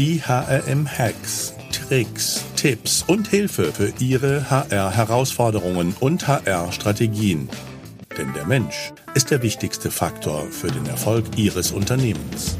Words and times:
Die 0.00 0.18
HRM-Hacks, 0.22 1.54
Tricks, 1.72 2.46
Tipps 2.56 3.02
und 3.06 3.28
Hilfe 3.28 3.64
für 3.64 3.92
Ihre 4.02 4.48
HR-Herausforderungen 4.48 5.94
und 6.00 6.26
HR-Strategien. 6.26 7.50
Denn 8.16 8.32
der 8.32 8.46
Mensch 8.46 8.94
ist 9.14 9.30
der 9.30 9.42
wichtigste 9.42 9.90
Faktor 9.90 10.44
für 10.44 10.68
den 10.68 10.86
Erfolg 10.86 11.26
Ihres 11.36 11.70
Unternehmens. 11.72 12.56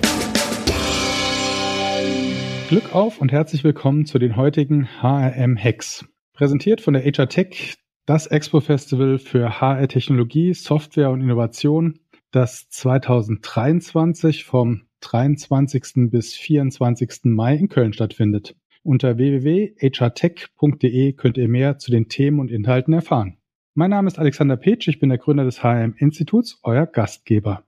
Glück 2.69 2.95
auf 2.95 3.23
und 3.23 3.33
herzlich 3.33 3.65
willkommen 3.65 4.05
zu 4.05 4.19
den 4.19 4.37
heutigen 4.37 4.87
HRM-Hacks. 5.01 6.05
Präsentiert 6.35 6.83
von 6.83 6.93
der 6.93 7.05
HR 7.05 7.31
Tech, 7.31 7.77
das 8.05 8.27
Expo-Festival 8.27 9.19
für 9.19 9.63
HR-Technologie, 9.63 10.53
Software 10.53 11.09
und 11.09 11.23
Innovation, 11.23 12.01
das 12.33 12.69
2023 12.69 14.45
vom 14.45 14.83
23. 15.01 16.11
bis 16.11 16.35
24. 16.35 17.25
Mai 17.25 17.57
in 17.57 17.69
Köln 17.69 17.93
stattfindet. 17.93 18.57
Unter 18.83 19.19
www.hrtech.de 19.19 21.13
könnt 21.13 21.37
ihr 21.37 21.49
mehr 21.49 21.79
zu 21.79 21.91
den 21.91 22.09
Themen 22.09 22.41
und 22.41 22.51
Inhalten 22.51 22.95
erfahren. 22.95 23.37
Mein 23.75 23.91
Name 23.91 24.09
ist 24.09 24.19
Alexander 24.19 24.57
Petsch, 24.57 24.89
ich 24.89 24.99
bin 24.99 25.11
der 25.11 25.19
Gründer 25.19 25.45
des 25.45 25.63
HM-Instituts, 25.63 26.61
euer 26.63 26.87
Gastgeber. 26.87 27.65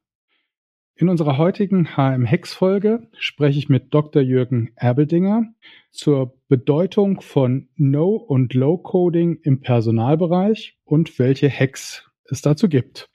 In 0.95 1.09
unserer 1.09 1.39
heutigen 1.39 1.97
HM-Hex-Folge 1.97 3.09
spreche 3.19 3.59
ich 3.59 3.69
mit 3.69 3.93
Dr. 3.95 4.23
Jürgen 4.23 4.73
Erbeldinger 4.77 5.53
zur 5.91 6.39
Bedeutung 6.49 7.21
von 7.21 7.69
No- 7.77 8.15
und 8.15 8.55
Low-Coding 8.55 9.41
im 9.43 9.61
Personalbereich 9.61 10.79
und 10.85 11.19
welche 11.19 11.51
Hacks 11.51 12.11
es 12.25 12.43
dazu 12.43 12.69
gibt. 12.69 13.11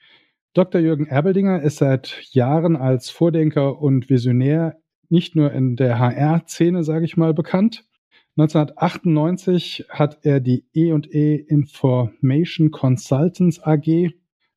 Dr. 0.54 0.80
Jürgen 0.80 1.06
Erbeldinger 1.06 1.62
ist 1.62 1.76
seit 1.76 2.20
Jahren 2.32 2.76
als 2.76 3.10
Vordenker 3.10 3.80
und 3.80 4.08
Visionär 4.08 4.76
nicht 5.08 5.36
nur 5.36 5.52
in 5.52 5.76
der 5.76 5.98
HR-Szene, 5.98 6.84
sage 6.84 7.04
ich 7.04 7.16
mal, 7.16 7.34
bekannt. 7.34 7.84
1998 8.36 9.86
hat 9.88 10.18
er 10.22 10.40
die 10.40 10.64
E&E 10.72 11.34
Information 11.36 12.70
Consultants 12.70 13.60
AG, 13.60 14.10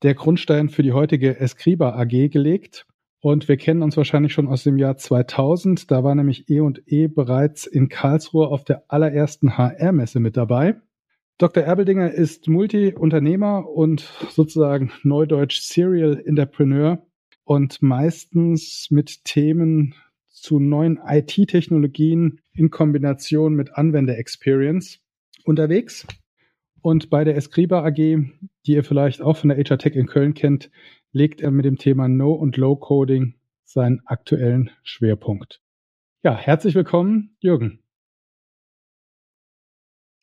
der 0.03 0.13
Grundstein 0.13 0.69
für 0.69 0.83
die 0.83 0.93
heutige 0.93 1.39
Escriba 1.39 1.95
AG, 1.99 2.29
gelegt. 2.29 2.85
Und 3.21 3.47
wir 3.47 3.57
kennen 3.57 3.83
uns 3.83 3.97
wahrscheinlich 3.97 4.33
schon 4.33 4.47
aus 4.47 4.63
dem 4.63 4.77
Jahr 4.77 4.97
2000. 4.97 5.91
Da 5.91 6.03
war 6.03 6.15
nämlich 6.15 6.49
E&E 6.49 7.07
bereits 7.07 7.65
in 7.65 7.89
Karlsruhe 7.89 8.47
auf 8.47 8.63
der 8.63 8.83
allerersten 8.87 9.57
HR-Messe 9.57 10.19
mit 10.19 10.37
dabei. 10.37 10.75
Dr. 11.37 11.63
Erbeldinger 11.63 12.11
ist 12.11 12.47
Multi-Unternehmer 12.47 13.67
und 13.67 14.01
sozusagen 14.29 14.91
neudeutsch 15.03 15.61
Serial 15.61 16.21
Entrepreneur 16.25 17.05
und 17.43 17.81
meistens 17.81 18.87
mit 18.91 19.25
Themen 19.25 19.95
zu 20.29 20.59
neuen 20.59 20.99
IT-Technologien 21.05 22.41
in 22.53 22.69
Kombination 22.69 23.53
mit 23.53 23.75
Anwender-Experience 23.75 24.99
unterwegs. 25.43 26.05
Und 26.81 27.09
bei 27.09 27.23
der 27.23 27.35
Escriba 27.35 27.85
AG, 27.85 27.95
die 27.95 28.41
ihr 28.65 28.83
vielleicht 28.83 29.21
auch 29.21 29.37
von 29.37 29.49
der 29.49 29.57
HR 29.57 29.77
Tech 29.77 29.95
in 29.95 30.07
Köln 30.07 30.33
kennt, 30.33 30.71
legt 31.11 31.41
er 31.41 31.51
mit 31.51 31.65
dem 31.65 31.77
Thema 31.77 32.07
No- 32.07 32.33
und 32.33 32.57
Low-Coding 32.57 33.35
seinen 33.63 34.01
aktuellen 34.05 34.71
Schwerpunkt. 34.83 35.61
Ja, 36.23 36.35
herzlich 36.35 36.75
willkommen, 36.75 37.35
Jürgen. 37.39 37.80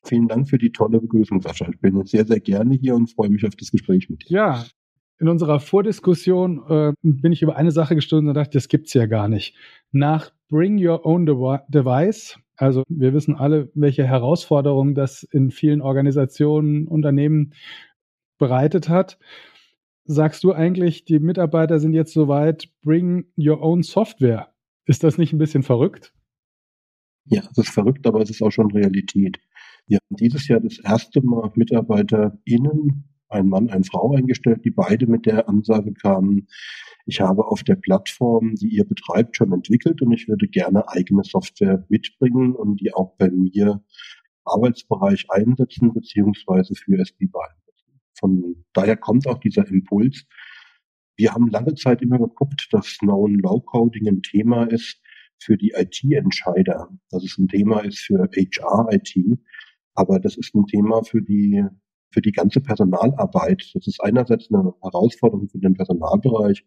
Vielen 0.09 0.27
Dank 0.27 0.49
für 0.49 0.57
die 0.57 0.71
tolle 0.71 0.99
Begrüßung, 0.99 1.39
Sascha. 1.39 1.69
Ich 1.69 1.79
bin 1.79 2.03
sehr, 2.05 2.25
sehr 2.25 2.39
gerne 2.39 2.73
hier 2.73 2.95
und 2.95 3.11
freue 3.11 3.29
mich 3.29 3.45
auf 3.45 3.55
das 3.55 3.69
Gespräch 3.69 4.09
mit 4.09 4.27
dir. 4.27 4.33
Ja, 4.33 4.65
in 5.19 5.27
unserer 5.27 5.59
Vordiskussion 5.59 6.63
äh, 6.67 6.93
bin 7.03 7.31
ich 7.31 7.43
über 7.43 7.55
eine 7.55 7.71
Sache 7.71 7.93
gestoßen 7.93 8.27
und 8.27 8.33
dachte, 8.33 8.57
das 8.57 8.69
gibt's 8.69 8.93
ja 8.93 9.05
gar 9.05 9.27
nicht. 9.27 9.55
Nach 9.91 10.31
Bring 10.47 10.83
Your 10.83 11.05
Own 11.05 11.27
Device, 11.27 12.39
also 12.55 12.83
wir 12.89 13.13
wissen 13.13 13.35
alle, 13.35 13.69
welche 13.75 14.03
Herausforderungen 14.03 14.95
das 14.95 15.23
in 15.23 15.51
vielen 15.51 15.81
Organisationen, 15.81 16.87
Unternehmen 16.87 17.53
bereitet 18.39 18.89
hat. 18.89 19.19
Sagst 20.05 20.43
du 20.43 20.53
eigentlich, 20.53 21.05
die 21.05 21.19
Mitarbeiter 21.19 21.79
sind 21.79 21.93
jetzt 21.93 22.13
soweit, 22.13 22.69
bring 22.81 23.25
your 23.37 23.61
own 23.61 23.83
Software. 23.83 24.51
Ist 24.85 25.03
das 25.03 25.19
nicht 25.19 25.33
ein 25.33 25.37
bisschen 25.37 25.61
verrückt? 25.61 26.13
Ja, 27.25 27.43
es 27.51 27.57
ist 27.59 27.69
verrückt, 27.69 28.07
aber 28.07 28.21
es 28.21 28.31
ist 28.31 28.41
auch 28.41 28.49
schon 28.49 28.71
Realität. 28.71 29.39
Wir 29.89 29.97
haben 29.97 30.17
dieses 30.17 30.47
Jahr 30.47 30.59
das 30.59 30.77
erste 30.77 31.19
Mal 31.21 31.51
MitarbeiterInnen, 31.55 33.05
ein 33.27 33.49
Mann, 33.49 33.69
eine 33.69 33.83
Frau 33.83 34.15
eingestellt, 34.15 34.63
die 34.63 34.69
beide 34.69 35.07
mit 35.07 35.25
der 35.25 35.49
Ansage 35.49 35.93
kamen, 35.93 36.47
ich 37.07 37.21
habe 37.21 37.47
auf 37.47 37.63
der 37.63 37.75
Plattform, 37.75 38.53
die 38.53 38.67
ihr 38.67 38.85
betreibt, 38.85 39.35
schon 39.35 39.51
entwickelt 39.51 40.03
und 40.03 40.11
ich 40.11 40.27
würde 40.27 40.47
gerne 40.47 40.87
eigene 40.89 41.23
Software 41.23 41.83
mitbringen 41.89 42.55
und 42.55 42.79
die 42.81 42.93
auch 42.93 43.15
bei 43.17 43.31
mir 43.31 43.83
Arbeitsbereich 44.45 45.25
einsetzen, 45.29 45.91
beziehungsweise 45.91 46.75
für 46.75 46.99
SB 46.99 47.25
einsetzen. 47.25 47.99
Von 48.13 48.63
daher 48.73 48.95
kommt 48.95 49.27
auch 49.27 49.39
dieser 49.39 49.67
Impuls. 49.67 50.25
Wir 51.17 51.33
haben 51.33 51.49
lange 51.49 51.73
Zeit 51.73 52.03
immer 52.03 52.19
geguckt, 52.19 52.67
dass 52.71 52.99
Known 52.99 53.39
Low 53.39 53.61
Coding 53.61 54.07
ein 54.07 54.21
Thema 54.21 54.65
ist 54.65 55.01
für 55.39 55.57
die 55.57 55.73
IT-Entscheider, 55.75 56.89
dass 57.09 57.23
es 57.23 57.39
ein 57.39 57.47
Thema 57.47 57.79
ist 57.79 57.99
für 57.99 58.29
HR-IT, 58.35 59.39
aber 59.95 60.19
das 60.19 60.37
ist 60.37 60.55
ein 60.55 60.65
Thema 60.65 61.03
für 61.03 61.21
die, 61.21 61.63
für 62.11 62.21
die 62.21 62.31
ganze 62.31 62.61
Personalarbeit. 62.61 63.71
Das 63.73 63.87
ist 63.87 64.01
einerseits 64.01 64.49
eine 64.51 64.73
Herausforderung 64.81 65.49
für 65.49 65.59
den 65.59 65.73
Personalbereich, 65.73 66.65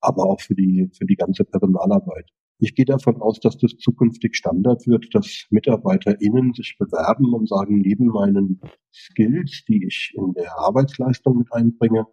aber 0.00 0.24
auch 0.24 0.40
für 0.40 0.54
die, 0.54 0.90
für 0.96 1.06
die 1.06 1.16
ganze 1.16 1.44
Personalarbeit. 1.44 2.30
Ich 2.58 2.76
gehe 2.76 2.84
davon 2.84 3.20
aus, 3.20 3.40
dass 3.40 3.58
das 3.58 3.76
zukünftig 3.78 4.36
Standard 4.36 4.86
wird, 4.86 5.12
dass 5.12 5.46
MitarbeiterInnen 5.50 6.52
sich 6.54 6.76
bewerben 6.78 7.34
und 7.34 7.48
sagen, 7.48 7.78
neben 7.80 8.06
meinen 8.06 8.60
Skills, 8.92 9.64
die 9.66 9.84
ich 9.84 10.14
in 10.16 10.32
der 10.34 10.56
Arbeitsleistung 10.58 11.38
mit 11.38 11.52
einbringe, 11.52 12.06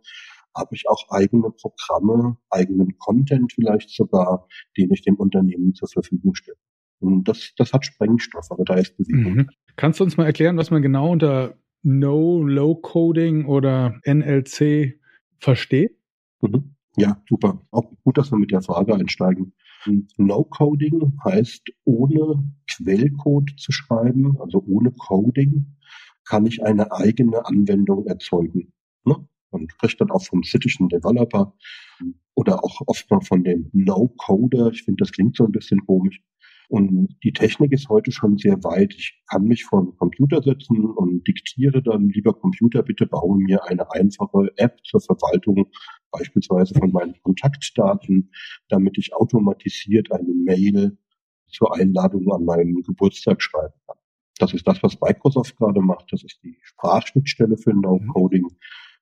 habe 0.56 0.76
ich 0.76 0.90
auch 0.90 1.06
eigene 1.10 1.52
Programme, 1.52 2.38
eigenen 2.50 2.98
Content 2.98 3.54
vielleicht 3.54 3.92
sogar, 3.92 4.48
den 4.76 4.92
ich 4.92 5.04
dem 5.04 5.16
Unternehmen 5.16 5.76
zur 5.76 5.88
Verfügung 5.88 6.34
stelle. 6.34 6.58
Und 7.00 7.28
das, 7.28 7.54
das 7.58 7.72
hat 7.72 7.86
Sprengstoff, 7.86 8.48
aber 8.50 8.64
da 8.66 8.76
ist 8.76 8.98
Bewegung. 8.98 9.34
Mhm. 9.34 9.50
Kannst 9.80 10.02
du 10.02 10.04
uns 10.04 10.18
mal 10.18 10.26
erklären, 10.26 10.58
was 10.58 10.72
man 10.72 10.82
genau 10.82 11.10
unter 11.10 11.56
No, 11.84 12.44
Low 12.44 12.76
Coding 12.76 13.46
oder 13.46 13.98
NLC 14.04 15.00
versteht? 15.40 15.98
Mhm. 16.42 16.76
Ja, 16.98 17.24
super. 17.30 17.66
Auch 17.72 17.90
gut, 18.04 18.18
dass 18.18 18.30
wir 18.30 18.38
mit 18.38 18.52
der 18.52 18.62
Frage 18.62 18.94
einsteigen. 18.94 19.54
No 20.18 20.44
Coding 20.44 21.18
heißt, 21.24 21.70
ohne 21.86 22.44
Quellcode 22.70 23.52
zu 23.56 23.72
schreiben, 23.72 24.36
also 24.42 24.62
ohne 24.68 24.92
Coding, 24.92 25.78
kann 26.26 26.46
ich 26.46 26.62
eine 26.62 26.92
eigene 26.92 27.46
Anwendung 27.46 28.06
erzeugen. 28.06 28.74
Ne? 29.06 29.16
Man 29.52 29.70
spricht 29.70 30.02
dann 30.02 30.12
auch 30.12 30.26
vom 30.26 30.44
Citizen 30.44 30.90
Developer 30.90 31.54
oder 32.36 32.66
auch 32.66 32.82
oft 32.86 33.10
mal 33.10 33.22
von 33.22 33.46
dem 33.46 33.70
No-Coder. 33.72 34.72
Ich 34.74 34.84
finde, 34.84 35.06
das 35.06 35.14
klingt 35.14 35.38
so 35.38 35.46
ein 35.46 35.54
bisschen 35.54 35.86
komisch. 35.86 36.22
Und 36.70 37.18
die 37.24 37.34
Technik 37.34 37.72
ist 37.72 37.90
heute 37.90 38.12
schon 38.12 38.38
sehr 38.38 38.64
weit. 38.64 38.94
Ich 38.96 39.20
kann 39.28 39.46
mich 39.46 39.66
vor 39.66 39.84
den 39.84 39.98
Computer 39.98 40.44
setzen 40.44 40.86
und 40.86 41.28
diktiere 41.28 41.82
dann, 41.82 42.10
lieber 42.10 42.32
Computer, 42.32 42.84
bitte 42.84 43.08
baue 43.08 43.40
mir 43.40 43.66
eine 43.66 43.92
einfache 43.92 44.52
App 44.56 44.78
zur 44.84 45.02
Verwaltung 45.02 45.72
beispielsweise 46.12 46.76
von 46.76 46.92
meinen 46.92 47.16
Kontaktdaten, 47.24 48.32
damit 48.68 49.00
ich 49.00 49.16
automatisiert 49.16 50.12
eine 50.12 50.32
Mail 50.32 50.96
zur 51.48 51.76
Einladung 51.76 52.32
an 52.32 52.46
meinem 52.46 52.84
Geburtstag 52.84 53.42
schreiben 53.42 53.74
kann. 53.88 53.98
Das 54.38 54.54
ist 54.54 54.68
das, 54.68 54.84
was 54.84 55.02
Microsoft 55.02 55.58
gerade 55.58 55.82
macht. 55.82 56.14
Das 56.14 56.24
ist 56.24 56.40
die 56.44 56.56
Sprachschnittstelle 56.62 57.58
für 57.58 57.74
No-Coding. 57.74 58.46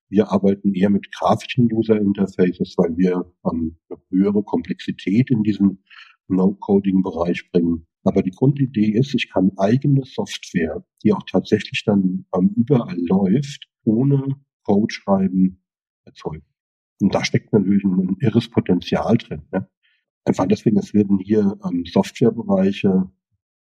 Wir 0.08 0.32
arbeiten 0.32 0.72
eher 0.72 0.88
mit 0.88 1.12
grafischen 1.12 1.70
User 1.70 1.96
Interfaces, 1.96 2.74
weil 2.78 2.96
wir 2.96 3.30
ähm, 3.44 3.76
eine 3.90 4.00
höhere 4.08 4.42
Komplexität 4.42 5.30
in 5.30 5.42
diesem 5.42 5.82
No-Coding-Bereich 6.28 7.50
bringen. 7.50 7.86
Aber 8.04 8.22
die 8.22 8.30
Grundidee 8.30 8.92
ist, 8.92 9.14
ich 9.14 9.30
kann 9.30 9.52
eigene 9.56 10.04
Software, 10.04 10.84
die 11.02 11.12
auch 11.12 11.24
tatsächlich 11.30 11.84
dann 11.84 12.26
ähm, 12.34 12.54
überall 12.56 12.96
läuft, 12.98 13.68
ohne 13.84 14.36
Code 14.62 14.92
schreiben, 14.92 15.62
erzeugen. 16.04 16.46
Und 17.00 17.14
da 17.14 17.24
steckt 17.24 17.52
natürlich 17.52 17.84
ein, 17.84 18.16
irres 18.20 18.48
Potenzial 18.48 19.16
drin. 19.18 19.42
Ne? 19.52 19.68
Einfach 20.24 20.46
deswegen, 20.46 20.78
es 20.78 20.94
werden 20.94 21.18
hier 21.18 21.58
ähm, 21.64 21.84
Softwarebereiche 21.86 23.10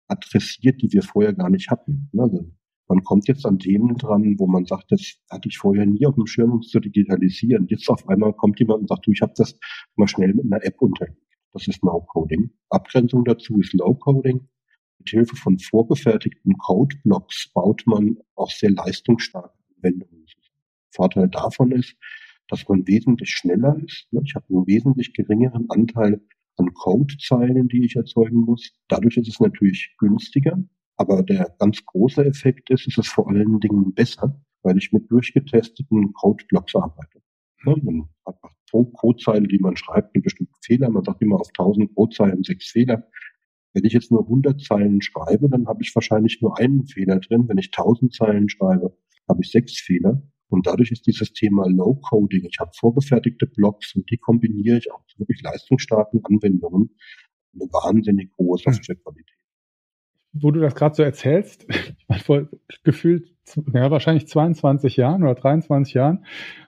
adressiert, 0.08 0.82
die 0.82 0.92
wir 0.92 1.04
vorher 1.04 1.34
gar 1.34 1.50
nicht 1.50 1.70
hatten. 1.70 2.10
Ne? 2.12 2.24
Also 2.24 2.52
man 2.88 3.04
kommt 3.04 3.28
jetzt 3.28 3.46
an 3.46 3.60
Themen 3.60 3.96
dran, 3.98 4.36
wo 4.40 4.48
man 4.48 4.66
sagt, 4.66 4.92
das 4.92 5.16
hatte 5.30 5.48
ich 5.48 5.58
vorher 5.58 5.86
nie 5.86 6.06
auf 6.08 6.16
dem 6.16 6.26
Schirm, 6.26 6.52
um 6.52 6.62
zu 6.62 6.80
digitalisieren. 6.80 7.68
Jetzt 7.70 7.88
auf 7.88 8.08
einmal 8.10 8.34
kommt 8.34 8.60
jemand 8.60 8.82
und 8.82 8.90
sagt, 8.90 9.06
du, 9.06 9.12
ich 9.12 9.22
habe 9.22 9.34
das 9.36 9.60
mal 9.96 10.08
schnell 10.08 10.34
mit 10.34 10.46
einer 10.46 10.64
App 10.66 10.82
unterlegt. 10.82 11.22
Das 11.54 11.68
ist 11.68 11.84
No-Coding. 11.84 12.52
Abgrenzung 12.70 13.26
dazu 13.26 13.60
ist 13.60 13.74
Low-Coding. 13.74 14.48
Mit 15.00 15.10
Hilfe 15.10 15.36
von 15.36 15.58
vorgefertigten 15.60 16.58
Code-Blocks 16.58 17.52
baut 17.54 17.84
man 17.86 18.18
auch 18.36 18.52
sehr 18.52 18.72
leistungsstarke 18.72 19.54
Anwendungen. 19.78 20.26
Vorteil 20.92 21.30
davon 21.30 21.72
ist, 21.72 21.96
dass 22.48 22.68
man 22.68 22.88
wesentlich 22.88 23.30
schneller 23.30 23.78
ist. 23.86 24.08
Ich 24.24 24.36
habe 24.36 24.46
einen 24.50 24.68
wesentlich 24.68 25.14
geringeren 25.14 25.70
Anteil 25.70 26.22
an 26.58 26.74
Codezeilen, 26.74 27.68
die 27.68 27.86
ich 27.86 27.96
erzeugen 27.96 28.42
muss. 28.42 28.74
Dadurch 28.88 29.18
ist 29.18 29.30
es 29.30 29.40
natürlich 29.40 29.96
günstiger, 29.98 30.58
aber 30.98 31.24
der 31.24 31.56
ganz 31.60 31.86
große 31.86 32.26
Effekt 32.26 32.70
ist, 32.70 32.88
es 32.88 32.98
ist 32.98 33.08
vor 33.08 33.30
allen 33.30 33.60
Dingen 33.60 33.94
besser, 33.94 34.42
weil 34.64 34.78
ich 34.78 34.92
mit 34.92 35.10
durchgetesteten 35.10 36.12
Codeblocks 36.14 36.76
arbeite. 36.76 37.22
Ja, 37.66 37.76
man 37.82 38.10
hat 38.26 38.42
pro 38.70 38.86
Codezeile, 38.86 39.48
die 39.48 39.60
man 39.60 39.76
schreibt, 39.76 40.16
einen 40.16 40.24
bestimmten 40.24 40.56
Fehler. 40.62 40.90
Man 40.90 41.04
sagt 41.04 41.22
immer 41.22 41.40
auf 41.40 41.50
1000 41.50 41.94
Codezeilen 41.96 42.44
sechs 42.44 42.70
Fehler. 42.70 43.08
Wenn 43.74 43.86
ich 43.86 43.94
jetzt 43.94 44.12
nur 44.12 44.24
100 44.24 44.62
Zeilen 44.62 45.02
schreibe, 45.02 45.50
dann 45.50 45.68
habe 45.68 45.84
ich 45.84 45.94
wahrscheinlich 45.94 46.42
nur 46.42 46.58
einen 46.60 46.88
Fehler 46.88 47.20
drin. 47.20 47.48
Wenn 47.48 47.58
ich 47.58 47.68
1000 47.68 48.14
Zeilen 48.14 48.50
schreibe, 48.50 48.98
habe 49.28 49.42
ich 49.42 49.52
sechs 49.52 49.80
Fehler. 49.80 50.22
Und 50.50 50.66
dadurch 50.66 50.92
ist 50.92 51.06
dieses 51.06 51.32
Thema 51.34 51.68
Low 51.70 51.96
Coding, 51.96 52.46
ich 52.46 52.60
habe 52.60 52.72
vorgefertigte 52.74 53.46
Blocks 53.46 53.96
und 53.96 54.10
die 54.10 54.18
kombiniere 54.18 54.78
ich 54.78 54.92
auch 54.92 55.06
zu 55.06 55.20
wirklich 55.20 55.42
leistungsstarken 55.44 56.26
Anwendungen, 56.26 56.96
eine 57.54 57.66
wahnsinnig 57.66 58.32
hohe 58.38 58.58
hm. 58.58 58.74
Softwarequalität. 58.74 59.39
Wo 60.32 60.52
du 60.52 60.60
das 60.60 60.76
gerade 60.76 60.96
so 60.96 61.04
erzählst, 61.04 61.66
vor 62.24 62.48
gefühlt, 62.84 63.34
ja, 63.74 63.90
wahrscheinlich 63.90 64.28
22 64.28 64.98
Jahren 64.98 65.24
oder 65.24 65.36
23 65.36 65.94
Jahren, 65.94 66.26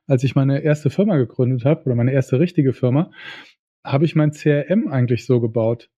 als 0.08 0.24
ich 0.24 0.36
meine 0.36 0.62
erste 0.62 0.90
Firma 0.90 1.18
gegründet 1.18 1.66
habe 1.66 1.86
oder 1.86 1.96
meine 1.96 2.12
erste 2.12 2.40
richtige 2.40 2.74
Firma, 2.74 3.12
habe 3.84 4.06
ich 4.06 4.16
mein 4.16 4.32
CRM 4.32 4.88
eigentlich 4.88 5.26
so 5.26 5.40
gebaut. 5.40 5.90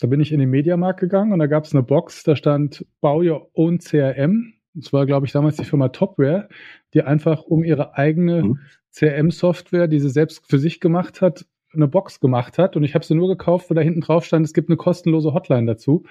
Da 0.00 0.08
bin 0.08 0.20
ich 0.20 0.32
in 0.32 0.40
den 0.40 0.50
Mediamarkt 0.50 1.00
gegangen 1.00 1.32
und 1.32 1.38
da 1.38 1.46
gab 1.46 1.64
es 1.64 1.74
eine 1.74 1.82
Box, 1.82 2.24
da 2.24 2.34
stand 2.34 2.84
Bau 3.00 3.20
Your 3.20 3.50
Own 3.54 3.78
CRM 3.78 4.54
das 4.74 4.92
war, 4.92 5.06
glaube 5.06 5.26
ich, 5.26 5.32
damals 5.32 5.56
die 5.56 5.64
Firma 5.64 5.88
Topware, 5.88 6.48
die 6.94 7.02
einfach 7.02 7.42
um 7.42 7.62
ihre 7.62 7.96
eigene 7.96 8.42
mhm. 8.42 8.58
CRM-Software, 8.90 9.86
die 9.86 10.00
sie 10.00 10.10
selbst 10.10 10.48
für 10.48 10.58
sich 10.58 10.80
gemacht 10.80 11.20
hat, 11.20 11.46
eine 11.74 11.88
Box 11.88 12.20
gemacht 12.20 12.58
hat. 12.58 12.76
Und 12.76 12.84
ich 12.84 12.94
habe 12.94 13.04
sie 13.04 13.14
nur 13.14 13.28
gekauft, 13.28 13.68
weil 13.68 13.74
da 13.74 13.82
hinten 13.82 14.00
drauf 14.00 14.24
stand, 14.24 14.46
es 14.46 14.54
gibt 14.54 14.68
eine 14.68 14.76
kostenlose 14.76 15.34
Hotline 15.34 15.66
dazu. 15.66 16.04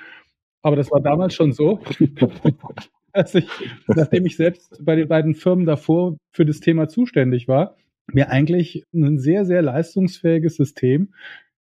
Aber 0.61 0.75
das 0.75 0.91
war 0.91 1.01
damals 1.01 1.33
schon 1.33 1.51
so, 1.51 1.79
dass 3.13 3.35
ich, 3.35 3.47
nachdem 3.87 4.25
ich 4.25 4.35
selbst 4.35 4.83
bei 4.83 4.95
den 4.95 5.07
beiden 5.07 5.35
Firmen 5.35 5.65
davor 5.65 6.17
für 6.31 6.45
das 6.45 6.59
Thema 6.59 6.87
zuständig 6.87 7.47
war, 7.47 7.75
mir 8.13 8.29
eigentlich 8.29 8.83
ein 8.93 9.17
sehr, 9.19 9.45
sehr 9.45 9.61
leistungsfähiges 9.61 10.55
System 10.55 11.13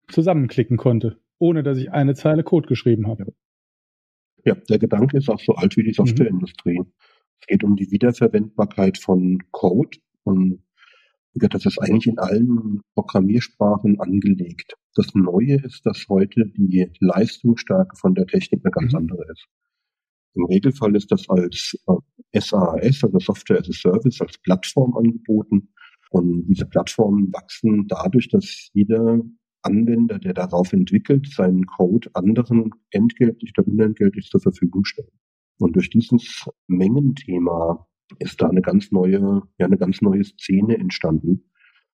zusammenklicken 0.07 0.77
konnte, 0.77 1.19
ohne 1.37 1.63
dass 1.63 1.77
ich 1.77 1.91
eine 1.91 2.15
Zeile 2.15 2.43
Code 2.43 2.67
geschrieben 2.67 3.07
habe. 3.07 3.33
Ja, 4.45 4.55
der 4.55 4.79
Gedanke 4.79 5.17
ist 5.17 5.29
auch 5.29 5.39
so 5.39 5.53
alt 5.53 5.75
wie 5.77 5.83
die 5.83 5.89
mhm. 5.89 5.93
Softwareindustrie. 5.93 6.79
Mhm. 6.79 6.91
Es 7.41 7.47
geht 7.47 7.63
um 7.63 7.75
die 7.75 7.91
Wiederverwendbarkeit 7.91 8.97
von 8.97 9.39
Code 9.51 9.97
und 10.23 10.63
das 11.33 11.65
ist 11.65 11.79
eigentlich 11.79 12.07
in 12.07 12.19
allen 12.19 12.81
Programmiersprachen 12.95 13.99
angelegt. 13.99 14.73
Das 14.95 15.13
Neue 15.13 15.61
ist, 15.63 15.85
dass 15.85 16.07
heute 16.09 16.45
die 16.55 16.91
Leistungsstärke 16.99 17.95
von 17.95 18.15
der 18.15 18.25
Technik 18.25 18.61
eine 18.63 18.71
ganz 18.71 18.93
mhm. 18.93 18.99
andere 18.99 19.25
ist. 19.31 19.47
Im 20.35 20.45
Regelfall 20.45 20.95
ist 20.95 21.11
das 21.11 21.27
als 21.29 21.77
SaaS, 22.33 23.03
also 23.03 23.19
Software 23.19 23.59
as 23.59 23.69
a 23.69 23.73
Service, 23.73 24.21
als 24.21 24.37
Plattform 24.39 24.95
angeboten. 24.95 25.69
Und 26.11 26.47
diese 26.47 26.65
Plattformen 26.65 27.31
wachsen 27.33 27.87
dadurch, 27.87 28.29
dass 28.29 28.69
jeder 28.73 29.21
Anwender, 29.61 30.19
der 30.19 30.33
darauf 30.33 30.71
entwickelt, 30.73 31.27
seinen 31.27 31.65
Code 31.65 32.09
anderen 32.13 32.71
entgeltlich 32.91 33.53
oder 33.57 33.67
unentgeltlich 33.67 34.29
zur 34.29 34.39
Verfügung 34.39 34.85
stellt. 34.85 35.11
Und 35.59 35.75
durch 35.75 35.89
dieses 35.89 36.45
Mengenthema 36.67 37.87
ist 38.17 38.41
da 38.41 38.49
eine 38.49 38.61
ganz 38.61 38.91
neue, 38.91 39.43
ja, 39.57 39.65
eine 39.65 39.77
ganz 39.77 40.01
neue 40.01 40.23
Szene 40.23 40.77
entstanden 40.77 41.51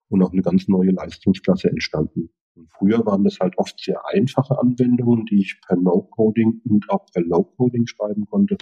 und 0.10 0.22
auch 0.22 0.31
eine 0.31 0.42
ganz 0.42 0.68
neue 0.68 0.92
Leistungsklasse 0.92 1.69
entstanden. 1.69 2.30
Und 2.56 2.70
früher 2.72 3.06
waren 3.06 3.24
das 3.24 3.40
halt 3.40 3.58
oft 3.58 3.80
sehr 3.80 4.02
einfache 4.08 4.60
Anwendungen, 4.60 5.26
die 5.26 5.42
ich 5.42 5.60
per 5.66 5.76
No-Coding 5.76 6.62
und 6.66 6.90
auch 6.90 7.06
per 7.12 7.24
Low-Coding 7.24 7.88
schreiben 7.88 8.26
konnte. 8.26 8.58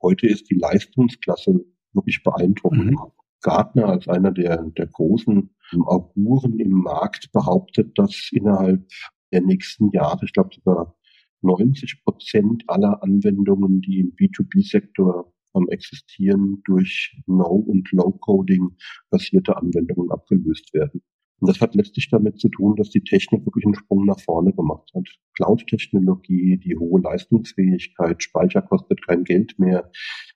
Heute 0.00 0.26
ist 0.26 0.50
die 0.50 0.56
Leistungsklasse 0.56 1.64
wirklich 1.92 2.22
beeindruckend. 2.22 2.92
Mhm. 2.92 3.12
Gartner 3.42 3.88
als 3.88 4.08
einer 4.08 4.32
der, 4.32 4.62
der 4.62 4.86
großen 4.86 5.50
Auguren 5.84 6.58
im 6.58 6.70
Markt 6.70 7.30
behauptet, 7.32 7.98
dass 7.98 8.30
innerhalb 8.32 8.88
der 9.32 9.42
nächsten 9.42 9.90
Jahre, 9.90 10.24
ich 10.24 10.32
glaube 10.32 10.54
sogar 10.54 10.96
90 11.42 12.02
Prozent 12.04 12.64
aller 12.68 13.02
Anwendungen, 13.02 13.82
die 13.82 14.00
im 14.00 14.14
B2B-Sektor 14.16 15.32
ähm, 15.54 15.68
existieren, 15.68 16.62
durch 16.64 17.20
No- 17.26 17.64
und 17.66 17.90
Low-Coding 17.92 18.76
basierte 19.10 19.56
Anwendungen 19.56 20.10
abgelöst 20.10 20.72
werden. 20.72 21.02
Und 21.40 21.48
das 21.48 21.60
hat 21.60 21.74
letztlich 21.74 22.08
damit 22.10 22.38
zu 22.38 22.48
tun, 22.48 22.76
dass 22.76 22.90
die 22.90 23.02
Technik 23.02 23.44
wirklich 23.44 23.64
einen 23.66 23.74
Sprung 23.74 24.06
nach 24.06 24.20
vorne 24.20 24.52
gemacht 24.52 24.90
hat. 24.94 25.08
Cloud-Technologie, 25.34 26.58
die 26.58 26.76
hohe 26.76 27.00
Leistungsfähigkeit, 27.02 28.22
Speicher 28.22 28.62
kostet 28.62 29.04
kein 29.06 29.24
Geld 29.24 29.58
mehr, 29.58 29.90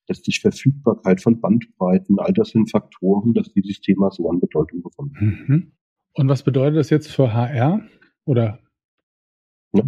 letztlich 0.09 0.41
Verfügbarkeit 0.41 1.21
von 1.21 1.41
Bandbreiten, 1.41 2.19
all 2.19 2.33
das 2.33 2.51
sind 2.51 2.71
Faktoren, 2.71 3.33
dass 3.33 3.53
dieses 3.53 3.81
Thema 3.81 4.11
so 4.11 4.29
an 4.29 4.41
Bedeutung 4.41 4.83
gewonnen 4.83 5.15
hat. 5.15 5.49
Mhm. 5.49 5.73
Und 6.15 6.29
was 6.29 6.43
bedeutet 6.43 6.79
das 6.79 6.91
jetzt 6.91 7.09
für 7.09 7.33
HR? 7.33 7.81
Oder? 8.25 8.59
Ja. 9.73 9.85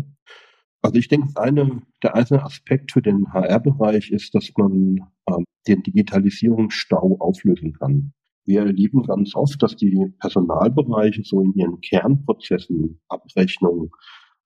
Also 0.83 0.99
ich 0.99 1.09
denke, 1.09 1.29
eine, 1.37 1.83
der 2.03 2.15
einzelne 2.15 2.43
Aspekt 2.45 2.93
für 2.93 3.03
den 3.03 3.33
HR-Bereich 3.33 4.11
ist, 4.11 4.35
dass 4.35 4.51
man 4.57 5.01
ähm, 5.29 5.45
den 5.67 5.83
Digitalisierungsstau 5.83 7.19
auflösen 7.19 7.75
kann. 7.75 8.13
Wir 8.45 8.63
erleben 8.63 9.03
ganz 9.03 9.35
oft, 9.35 9.63
dass 9.63 9.77
die 9.77 10.13
Personalbereiche 10.19 11.23
so 11.25 11.41
in 11.41 11.55
ihren 11.55 11.81
Kernprozessen, 11.81 13.01
Abrechnung 13.09 13.95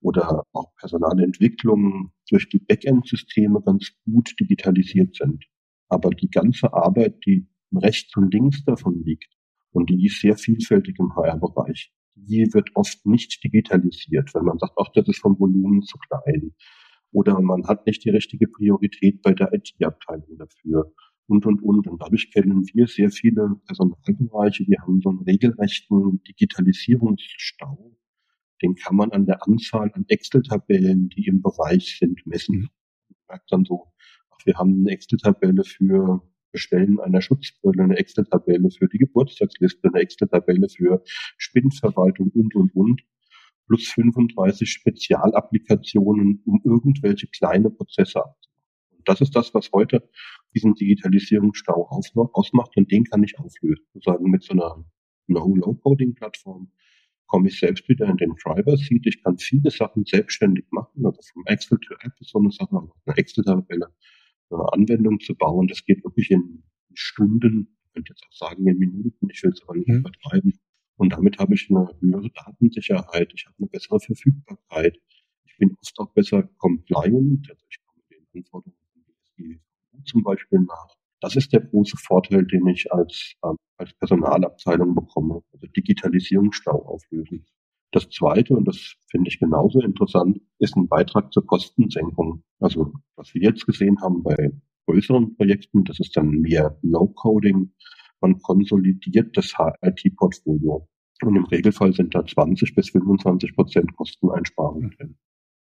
oder 0.01 0.45
auch 0.53 0.75
Personalentwicklung 0.77 2.13
durch 2.29 2.49
die 2.49 2.59
Backend-Systeme 2.59 3.63
ganz 3.63 3.93
gut 4.05 4.35
digitalisiert 4.39 5.17
sind. 5.17 5.45
Aber 5.89 6.11
die 6.11 6.29
ganze 6.29 6.73
Arbeit, 6.73 7.25
die 7.25 7.49
rechts 7.75 8.17
und 8.17 8.33
links 8.33 8.65
davon 8.65 9.03
liegt, 9.05 9.33
und 9.71 9.91
die 9.91 10.07
ist 10.07 10.21
sehr 10.21 10.37
vielfältig 10.37 10.99
im 10.99 11.15
HR-Bereich, 11.17 11.93
die 12.15 12.47
wird 12.53 12.71
oft 12.75 13.05
nicht 13.07 13.43
digitalisiert, 13.43 14.33
weil 14.35 14.43
man 14.43 14.59
sagt, 14.59 14.75
ach, 14.79 14.89
das 14.95 15.09
ist 15.09 15.21
vom 15.21 15.39
Volumen 15.39 15.83
zu 15.83 15.99
klein. 15.99 16.55
Oder 17.11 17.41
man 17.41 17.67
hat 17.67 17.87
nicht 17.87 18.05
die 18.05 18.11
richtige 18.11 18.47
Priorität 18.47 19.23
bei 19.23 19.33
der 19.33 19.53
IT-Abteilung 19.53 20.39
dafür 20.39 20.93
und, 21.27 21.47
und, 21.47 21.63
und. 21.63 21.87
Und 21.87 22.03
dadurch 22.03 22.31
kennen 22.31 22.65
wir 22.73 22.87
sehr 22.87 23.11
viele 23.11 23.57
Personalbereiche, 23.67 24.65
die 24.65 24.79
haben 24.79 25.01
so 25.01 25.11
einen 25.11 25.21
regelrechten 25.21 26.23
Digitalisierungsstau. 26.25 27.97
Den 28.63 28.75
kann 28.77 28.97
man 28.97 29.11
an 29.13 29.27
der 29.27 29.47
Anzahl 29.47 29.91
an 29.95 30.05
Excel-Tabellen, 30.09 31.09
die 31.09 31.27
im 31.27 31.43
Bereich 31.43 31.99
sind, 31.99 32.27
messen. 32.27 32.57
Mhm. 32.57 32.69
Man 33.09 33.19
merkt 33.29 33.53
dann 33.53 33.65
so, 33.65 33.93
ach, 34.31 34.47
wir 34.47 34.55
haben 34.57 34.81
eine 34.81 34.91
Excel-Tabelle 34.91 35.65
für 35.65 36.23
Bestellen 36.53 37.01
einer 37.01 37.21
Schutzbrille, 37.21 37.83
eine 37.83 37.97
Excel-Tabelle 37.97 38.71
für 38.71 38.87
die 38.87 38.99
Geburtstagsliste, 38.99 39.89
eine 39.89 40.01
Excel-Tabelle 40.01 40.69
für 40.69 41.03
Spindverwaltung 41.37 42.31
und, 42.31 42.55
und, 42.55 42.75
und. 42.75 43.03
Plus 43.67 43.89
35 43.89 44.71
Spezialapplikationen, 44.71 46.43
um 46.45 46.61
irgendwelche 46.65 47.27
kleine 47.29 47.71
Prozesse 47.71 48.25
abzumachen. 48.25 48.55
Und 49.05 49.09
das 49.09 49.21
ist 49.21 49.35
das, 49.35 49.53
was 49.55 49.71
heute 49.73 50.09
diesen 50.55 50.75
Digitalisierungsstau 50.75 51.89
ausmacht 52.33 52.77
und 52.77 52.91
den 52.91 53.05
kann 53.05 53.23
ich 53.23 53.39
auflösen. 53.39 53.85
Sozusagen 53.93 54.31
mit 54.31 54.43
so 54.43 54.53
einer 54.53 54.85
No-Low-Coding-Plattform 55.27 56.71
komme 57.27 57.49
ich 57.49 57.59
selbst 57.59 57.89
wieder 57.89 58.07
in 58.07 58.17
den 58.17 58.35
Driver-Seat. 58.43 59.07
Ich 59.07 59.23
kann 59.23 59.39
viele 59.39 59.71
Sachen 59.71 60.05
selbstständig 60.05 60.67
machen, 60.71 61.05
also 61.05 61.21
vom 61.33 61.45
Excel 61.47 61.79
to 61.79 61.95
App 62.01 62.13
ist 62.21 62.31
so 62.31 62.39
eine 62.39 62.51
Sache, 62.51 62.89
eine 63.07 63.17
Excel-Tabelle, 63.17 63.89
eine 64.51 64.73
Anwendung 64.73 65.21
zu 65.21 65.35
bauen. 65.35 65.67
Das 65.67 65.85
geht 65.85 66.05
wirklich 66.05 66.31
in 66.31 66.63
Stunden, 66.95 67.77
ich 67.87 67.93
könnte 67.93 68.13
jetzt 68.13 68.25
auch 68.25 68.49
sagen 68.49 68.67
in 68.67 68.79
Minuten, 68.79 69.29
ich 69.31 69.43
will 69.43 69.51
es 69.51 69.63
aber 69.63 69.77
nicht 69.77 69.89
mhm. 69.89 69.97
übertreiben. 69.97 70.53
Und 70.97 71.13
damit 71.13 71.39
habe 71.39 71.55
ich 71.55 71.69
eine 71.71 71.89
höhere 72.01 72.31
Datensicherheit, 72.31 73.33
ich 73.35 73.47
habe 73.47 73.57
eine 73.59 73.67
bessere 73.67 73.99
Verfügbarkeit, 73.99 74.97
ich 75.45 75.57
bin 75.59 75.77
oft 75.81 75.99
auch 75.99 76.13
besser 76.13 76.45
compliant, 76.59 77.51
also 77.51 77.67
ich 77.69 77.79
komme 77.85 78.03
den 78.11 78.27
Anforderungen 78.33 78.84
zum 80.05 80.23
Beispiel 80.23 80.61
nach. 80.61 80.95
Das 81.21 81.37
ist 81.37 81.53
der 81.53 81.61
große 81.61 81.97
Vorteil, 81.97 82.45
den 82.45 82.67
ich 82.67 82.93
als, 82.93 83.35
äh, 83.43 83.55
als 83.79 83.95
Personalabteilung 83.95 84.95
bekomme. 84.95 85.43
Also 85.53 85.67
Digitalisierungsstau 85.69 86.85
auflösen. 86.87 87.47
Das 87.93 88.11
zweite, 88.11 88.55
und 88.55 88.67
das 88.67 88.97
finde 89.09 89.29
ich 89.29 89.39
genauso 89.39 89.81
interessant, 89.81 90.41
ist 90.59 90.77
ein 90.77 90.89
Beitrag 90.89 91.33
zur 91.33 91.47
Kostensenkung. 91.47 92.43
Also 92.59 92.93
was 93.17 93.33
wir 93.35 93.43
jetzt 93.43 93.67
gesehen 93.67 94.01
haben 94.03 94.23
bei 94.23 94.51
größeren 94.87 95.37
Projekten, 95.37 95.85
das 95.85 96.01
ist 96.01 96.17
dann 96.17 96.29
mehr 96.41 96.77
Low-Coding. 96.83 97.73
Man 98.21 98.39
konsolidiert 98.41 99.37
das 99.37 99.55
IT-Portfolio. 99.83 100.89
Und 101.23 101.37
im 101.37 101.45
Regelfall 101.45 101.93
sind 101.93 102.15
da 102.15 102.27
20 102.27 102.75
bis 102.75 102.91
25 102.91 103.55
Prozent 103.55 103.97
Kosteneinsparungen 103.97 104.91
drin. 104.91 105.17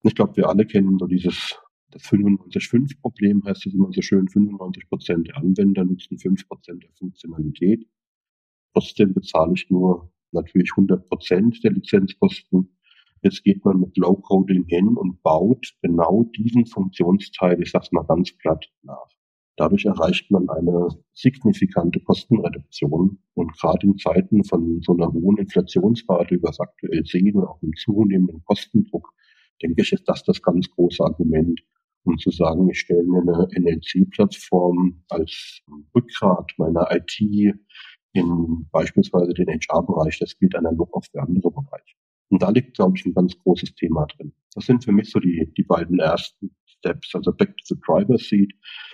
Ich 0.05 0.15
glaube, 0.15 0.37
wir 0.37 0.49
alle 0.49 0.67
kennen 0.67 0.99
so 0.99 1.07
dieses 1.07 1.59
das 1.95 2.03
95-5-Problem 2.03 3.45
heißt 3.45 3.67
es 3.67 3.75
immer 3.75 3.93
so 3.93 4.03
schön, 4.03 4.29
95 4.29 4.89
Prozent 4.89 5.29
der 5.29 5.37
Anwender 5.37 5.85
nutzen 5.85 6.19
5 6.19 6.49
Prozent 6.49 6.83
der 6.83 6.91
Funktionalität. 6.99 7.87
Trotzdem 8.73 9.15
bezahle 9.15 9.53
ich 9.55 9.71
nur 9.71 10.13
natürlich 10.33 10.71
100 10.73 11.09
Prozent 11.09 11.63
der 11.63 11.71
Lizenzkosten. 11.71 12.77
Jetzt 13.23 13.45
geht 13.45 13.65
man 13.65 13.79
mit 13.79 13.97
Low-Coding 13.97 14.65
hin 14.67 14.89
und 14.89 15.23
baut 15.23 15.73
genau 15.83 16.25
diesen 16.37 16.67
Funktionsteil, 16.67 17.63
ich 17.63 17.71
sag's 17.71 17.93
mal 17.93 18.03
ganz 18.03 18.37
platt, 18.39 18.67
nach. 18.83 19.09
Dadurch 19.57 19.85
erreicht 19.85 20.33
man 20.33 20.49
eine 20.49 20.89
signifikante 21.13 22.01
Kostenreduktion. 22.01 23.21
Und 23.35 23.53
gerade 23.53 23.87
in 23.87 23.97
Zeiten 23.99 24.43
von 24.43 24.83
so 24.83 24.95
einer 24.95 25.13
hohen 25.13 25.37
Inflationsrate, 25.37 26.35
über 26.35 26.49
das 26.49 26.59
aktuell 26.59 27.05
sehen 27.07 27.37
und 27.37 27.45
auch 27.45 27.63
im 27.63 27.73
zunehmenden 27.77 28.43
Kostendruck, 28.43 29.13
denke 29.63 29.83
ich, 29.83 29.93
ist 29.93 30.09
das 30.09 30.25
das 30.25 30.43
ganz 30.43 30.69
große 30.71 31.05
Argument, 31.05 31.63
um 32.05 32.19
zu 32.19 32.31
sagen, 32.31 32.69
ich 32.69 32.81
stelle 32.81 33.03
mir 33.03 33.21
eine 33.21 33.49
NLC-Plattform 33.59 35.03
als 35.09 35.61
Rückgrat 35.95 36.53
meiner 36.59 36.89
IT 36.91 37.21
in 38.13 38.69
beispielsweise 38.71 39.35
den 39.35 39.49
HR-Bereich. 39.49 40.19
Das 40.19 40.39
gilt 40.39 40.55
analog 40.55 40.95
auch 40.95 41.05
für 41.05 41.21
andere 41.21 41.51
Bereiche. 41.51 41.97
Und 42.29 42.43
da 42.43 42.51
liegt, 42.51 42.77
glaube 42.77 42.97
ich, 42.97 43.05
ein 43.05 43.15
ganz 43.15 43.39
großes 43.39 43.75
Thema 43.75 44.07
drin. 44.07 44.33
Das 44.55 44.67
sind 44.67 44.85
für 44.85 44.93
mich 44.93 45.11
so 45.11 45.21
die, 45.21 45.53
die 45.57 45.63
beiden 45.63 45.99
ersten 45.99 46.55
Steps, 46.67 47.15
also 47.15 47.33
back 47.33 47.57
to 47.57 47.75
the 47.75 47.81
driver 47.87 48.19
seat. 48.19 48.53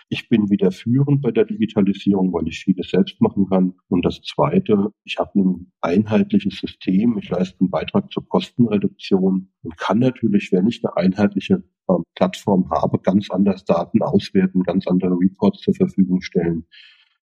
Ich 0.08 0.28
bin 0.28 0.48
wieder 0.50 0.70
führend 0.70 1.22
bei 1.22 1.30
der 1.30 1.44
Digitalisierung, 1.44 2.32
weil 2.32 2.48
ich 2.48 2.64
vieles 2.64 2.90
selbst 2.90 3.20
machen 3.20 3.46
kann. 3.48 3.74
Und 3.88 4.04
das 4.04 4.20
zweite, 4.22 4.92
ich 5.04 5.18
habe 5.18 5.40
ein 5.40 5.72
einheitliches 5.80 6.58
System. 6.58 7.18
Ich 7.18 7.28
leiste 7.28 7.60
einen 7.60 7.70
Beitrag 7.70 8.10
zur 8.12 8.28
Kostenreduktion 8.28 9.52
und 9.62 9.76
kann 9.76 9.98
natürlich, 9.98 10.50
wenn 10.52 10.66
ich 10.66 10.84
eine 10.84 10.96
einheitliche 10.96 11.62
äh, 11.88 11.94
Plattform 12.14 12.70
habe, 12.70 12.98
ganz 13.00 13.30
anders 13.30 13.64
Daten 13.64 14.02
auswerten, 14.02 14.62
ganz 14.62 14.86
andere 14.86 15.12
Reports 15.12 15.60
zur 15.60 15.74
Verfügung 15.74 16.20
stellen. 16.22 16.66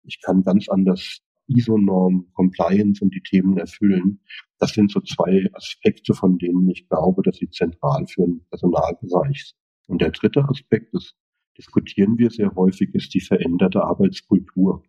Ich 0.02 0.20
kann 0.20 0.42
ganz 0.42 0.68
anders 0.68 1.22
ISO-Norm, 1.46 2.26
Compliance 2.32 3.02
und 3.04 3.14
die 3.14 3.22
Themen 3.22 3.58
erfüllen. 3.58 4.20
Das 4.64 4.72
sind 4.72 4.90
so 4.90 5.00
zwei 5.00 5.46
Aspekte, 5.52 6.14
von 6.14 6.38
denen 6.38 6.70
ich 6.70 6.88
glaube, 6.88 7.20
dass 7.22 7.36
sie 7.36 7.50
zentral 7.50 8.06
für 8.06 8.22
den 8.22 8.46
Personalbereich 8.48 9.44
sind. 9.44 9.58
Und 9.88 10.00
der 10.00 10.10
dritte 10.10 10.42
Aspekt, 10.48 10.94
das 10.94 11.12
diskutieren 11.58 12.16
wir 12.16 12.30
sehr 12.30 12.50
häufig, 12.54 12.94
ist 12.94 13.12
die 13.12 13.20
veränderte 13.20 13.84
Arbeitskultur. 13.84 14.82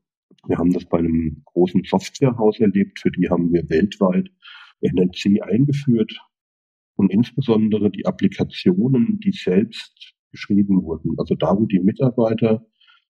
Wir 0.47 0.57
haben 0.57 0.71
das 0.71 0.85
bei 0.85 0.99
einem 0.99 1.41
großen 1.43 1.83
Softwarehaus 1.83 2.61
erlebt, 2.61 3.01
für 3.01 3.11
die 3.11 3.29
haben 3.29 3.51
wir 3.51 3.69
weltweit 3.69 4.29
NLC 4.79 5.41
eingeführt 5.43 6.21
und 6.95 7.11
insbesondere 7.11 7.91
die 7.91 8.05
Applikationen, 8.05 9.19
die 9.19 9.33
selbst 9.33 10.15
geschrieben 10.31 10.83
wurden. 10.83 11.15
Also 11.17 11.35
da, 11.35 11.53
wo 11.53 11.65
die 11.65 11.81
Mitarbeiter 11.81 12.65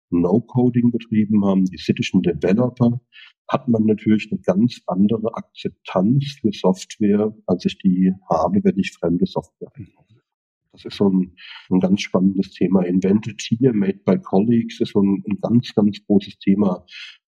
No-Coding 0.10 0.92
betrieben 0.92 1.44
haben, 1.44 1.66
die 1.66 1.78
sittischen 1.78 2.22
Developer, 2.22 3.02
hat 3.48 3.68
man 3.68 3.86
natürlich 3.86 4.30
eine 4.32 4.42
ganz 4.42 4.82
andere 4.88 5.36
Akzeptanz 5.36 6.38
für 6.42 6.52
Software, 6.52 7.36
als 7.46 7.66
ich 7.66 7.78
die 7.78 8.14
habe, 8.30 8.64
wenn 8.64 8.80
ich 8.80 8.92
fremde 8.94 9.26
Software 9.26 9.72
einkaufe. 9.76 10.06
Das 10.72 10.84
ist 10.84 10.98
so 10.98 11.10
ein, 11.10 11.36
ein 11.70 11.80
ganz 11.80 12.02
spannendes 12.02 12.52
Thema. 12.52 12.82
Invented 12.82 13.42
here, 13.42 13.74
made 13.74 14.00
by 14.06 14.18
colleagues 14.18 14.82
ist 14.82 14.92
so 14.92 15.02
ein, 15.02 15.24
ein 15.30 15.40
ganz, 15.40 15.74
ganz 15.74 16.00
großes 16.06 16.38
Thema. 16.40 16.86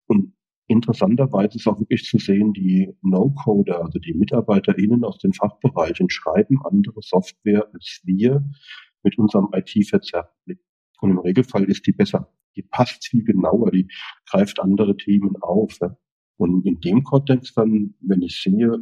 Und 0.06 0.33
interessanterweise 0.66 1.59
ist 1.59 1.66
auch 1.66 1.78
wirklich 1.78 2.04
zu 2.04 2.18
sehen, 2.18 2.54
die 2.54 2.90
No-Coder, 3.02 3.85
also 3.85 3.99
die 3.99 4.14
MitarbeiterInnen 4.14 5.04
aus 5.04 5.18
den 5.18 5.35
Fachbereichen 5.35 6.09
schreiben 6.09 6.59
andere 6.64 7.02
Software 7.02 7.68
als 7.75 8.00
wir 8.04 8.49
mit 9.02 9.18
unserem 9.18 9.49
IT-verzerrten. 9.52 10.59
Und 11.00 11.11
im 11.11 11.18
Regelfall 11.18 11.64
ist 11.64 11.87
die 11.87 11.92
besser. 11.92 12.33
Die 12.56 12.62
passt 12.62 13.06
viel 13.06 13.25
genauer, 13.25 13.73
die 13.73 13.88
greift 14.34 14.60
andere 14.60 14.96
Themen 14.96 15.36
auf. 15.40 15.78
Und 16.36 16.66
in 16.66 16.80
dem 16.80 17.04
Kontext 17.04 17.56
dann, 17.56 17.94
wenn 18.00 18.22
ich 18.22 18.42
sehe, 18.42 18.78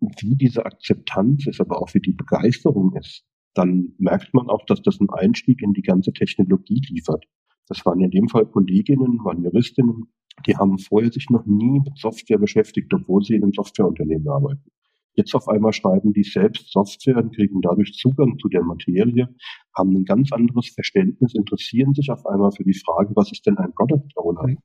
wie 0.00 0.34
diese 0.36 0.64
Akzeptanz 0.64 1.46
ist, 1.46 1.60
aber 1.60 1.82
auch 1.82 1.92
wie 1.92 2.00
die 2.00 2.12
Begeisterung 2.12 2.96
ist, 2.96 3.24
dann 3.54 3.92
merkt 3.98 4.32
man 4.32 4.48
auch, 4.48 4.64
dass 4.66 4.80
das 4.80 4.98
einen 4.98 5.10
Einstieg 5.10 5.60
in 5.62 5.74
die 5.74 5.82
ganze 5.82 6.12
Technologie 6.12 6.80
liefert. 6.88 7.26
Das 7.68 7.84
waren 7.84 8.00
in 8.00 8.10
dem 8.10 8.28
Fall 8.28 8.46
Kolleginnen, 8.46 9.22
waren 9.24 9.44
Juristinnen, 9.44 10.12
die 10.46 10.56
haben 10.56 10.78
vorher 10.78 11.12
sich 11.12 11.28
noch 11.28 11.44
nie 11.44 11.80
mit 11.80 11.98
Software 11.98 12.38
beschäftigt, 12.38 12.92
obwohl 12.94 13.22
sie 13.22 13.34
in 13.34 13.42
einem 13.42 13.52
Softwareunternehmen 13.52 14.28
arbeiten. 14.28 14.70
Jetzt 15.14 15.34
auf 15.34 15.48
einmal 15.48 15.72
schreiben 15.72 16.12
die 16.12 16.22
selbst 16.22 16.70
Software 16.72 17.18
und 17.18 17.34
kriegen 17.34 17.60
dadurch 17.60 17.92
Zugang 17.94 18.38
zu 18.38 18.48
der 18.48 18.62
Materie, 18.62 19.28
haben 19.76 19.96
ein 19.96 20.04
ganz 20.04 20.32
anderes 20.32 20.68
Verständnis, 20.68 21.34
interessieren 21.34 21.94
sich 21.94 22.10
auf 22.10 22.24
einmal 22.26 22.52
für 22.52 22.64
die 22.64 22.78
Frage, 22.78 23.10
was 23.16 23.32
ist 23.32 23.46
denn 23.46 23.58
ein 23.58 23.74
Product 23.74 24.08
Owner? 24.16 24.46
Mhm. 24.46 24.58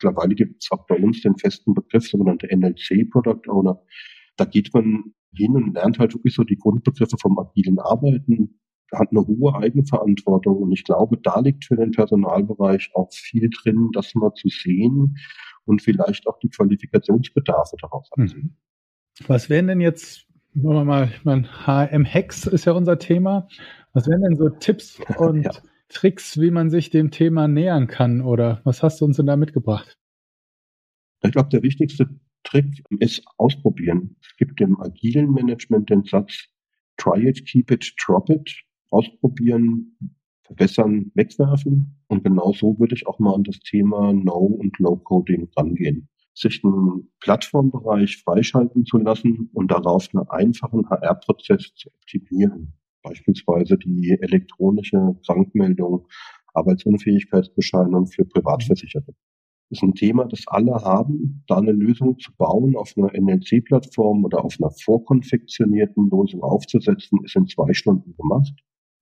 Mittlerweile 0.00 0.34
gibt 0.34 0.62
es 0.62 0.70
auch 0.70 0.86
bei 0.86 0.96
uns 0.96 1.22
den 1.22 1.36
festen 1.36 1.74
Begriff, 1.74 2.08
sogenannte 2.08 2.46
NLC 2.54 3.10
Product 3.10 3.48
Owner. 3.48 3.82
Da 4.36 4.44
geht 4.44 4.72
man 4.72 5.12
hin 5.34 5.56
und 5.56 5.74
lernt 5.74 5.98
halt 5.98 6.14
wirklich 6.14 6.34
so 6.34 6.44
die 6.44 6.56
Grundbegriffe 6.56 7.16
vom 7.20 7.38
agilen 7.38 7.80
Arbeiten, 7.80 8.60
hat 8.94 9.08
eine 9.10 9.26
hohe 9.26 9.54
Eigenverantwortung 9.54 10.56
und 10.58 10.72
ich 10.72 10.84
glaube, 10.84 11.18
da 11.18 11.40
liegt 11.40 11.64
für 11.64 11.76
den 11.76 11.90
Personalbereich 11.90 12.90
auch 12.94 13.12
viel 13.12 13.50
drin, 13.50 13.90
das 13.92 14.14
mal 14.14 14.32
zu 14.34 14.48
sehen 14.48 15.16
und 15.64 15.82
vielleicht 15.82 16.26
auch 16.26 16.38
die 16.38 16.48
Qualifikationsbedarfe 16.48 17.76
daraus 17.80 18.08
abzunehmen. 18.12 18.56
Mhm. 18.56 18.67
Was 19.26 19.50
wären 19.50 19.66
denn 19.66 19.80
jetzt, 19.80 20.26
wollen 20.54 20.76
wir 20.76 20.84
mal, 20.84 21.08
ich 21.08 21.24
meine, 21.24 21.48
HM-Hacks 21.66 22.46
ist 22.46 22.64
ja 22.64 22.72
unser 22.72 22.98
Thema. 22.98 23.48
Was 23.92 24.06
wären 24.06 24.22
denn 24.22 24.36
so 24.36 24.48
Tipps 24.48 25.00
und 25.18 25.44
ja. 25.44 25.50
Tricks, 25.88 26.38
wie 26.38 26.50
man 26.50 26.70
sich 26.70 26.90
dem 26.90 27.10
Thema 27.10 27.48
nähern 27.48 27.86
kann? 27.86 28.20
Oder 28.20 28.60
was 28.64 28.82
hast 28.82 29.00
du 29.00 29.04
uns 29.04 29.16
denn 29.16 29.26
da 29.26 29.36
mitgebracht? 29.36 29.98
Ich 31.22 31.32
glaube, 31.32 31.48
der 31.48 31.62
wichtigste 31.62 32.08
Trick 32.44 32.84
ist 33.00 33.24
ausprobieren. 33.38 34.16
Es 34.20 34.36
gibt 34.36 34.60
im 34.60 34.80
agilen 34.80 35.32
Management 35.32 35.90
den 35.90 36.04
Satz, 36.04 36.46
try 36.96 37.28
it, 37.28 37.44
keep 37.46 37.70
it, 37.70 37.92
drop 38.04 38.30
it. 38.30 38.62
Ausprobieren, 38.90 39.96
verbessern, 40.44 41.10
wegwerfen. 41.14 41.98
Und 42.08 42.24
genau 42.24 42.52
so 42.52 42.78
würde 42.78 42.94
ich 42.94 43.06
auch 43.06 43.18
mal 43.18 43.34
an 43.34 43.44
das 43.44 43.58
Thema 43.60 44.12
No- 44.12 44.56
und 44.60 44.78
Low-Coding 44.78 45.48
rangehen. 45.56 46.08
Sich 46.38 46.62
einen 46.64 47.10
Plattformbereich 47.20 48.22
freischalten 48.22 48.84
zu 48.84 48.98
lassen 48.98 49.50
und 49.52 49.70
darauf 49.70 50.08
einen 50.12 50.28
einfachen 50.28 50.88
HR-Prozess 50.88 51.74
zu 51.74 51.88
optimieren. 51.88 52.74
Beispielsweise 53.02 53.76
die 53.76 54.16
elektronische 54.20 55.16
Krankmeldung, 55.26 56.06
Arbeitsunfähigkeitsbescheinigung 56.54 58.06
für 58.06 58.24
Privatversicherte 58.24 59.14
ist 59.70 59.82
ein 59.82 59.94
Thema, 59.94 60.24
das 60.24 60.44
alle 60.46 60.72
haben. 60.72 61.44
Da 61.46 61.58
eine 61.58 61.72
Lösung 61.72 62.18
zu 62.18 62.32
bauen, 62.36 62.76
auf 62.76 62.94
einer 62.96 63.12
NLC-Plattform 63.12 64.24
oder 64.24 64.44
auf 64.44 64.56
einer 64.60 64.70
vorkonfektionierten 64.70 66.08
Lösung 66.10 66.42
aufzusetzen, 66.42 67.20
ist 67.24 67.36
in 67.36 67.46
zwei 67.46 67.72
Stunden 67.74 68.14
gemacht. 68.16 68.52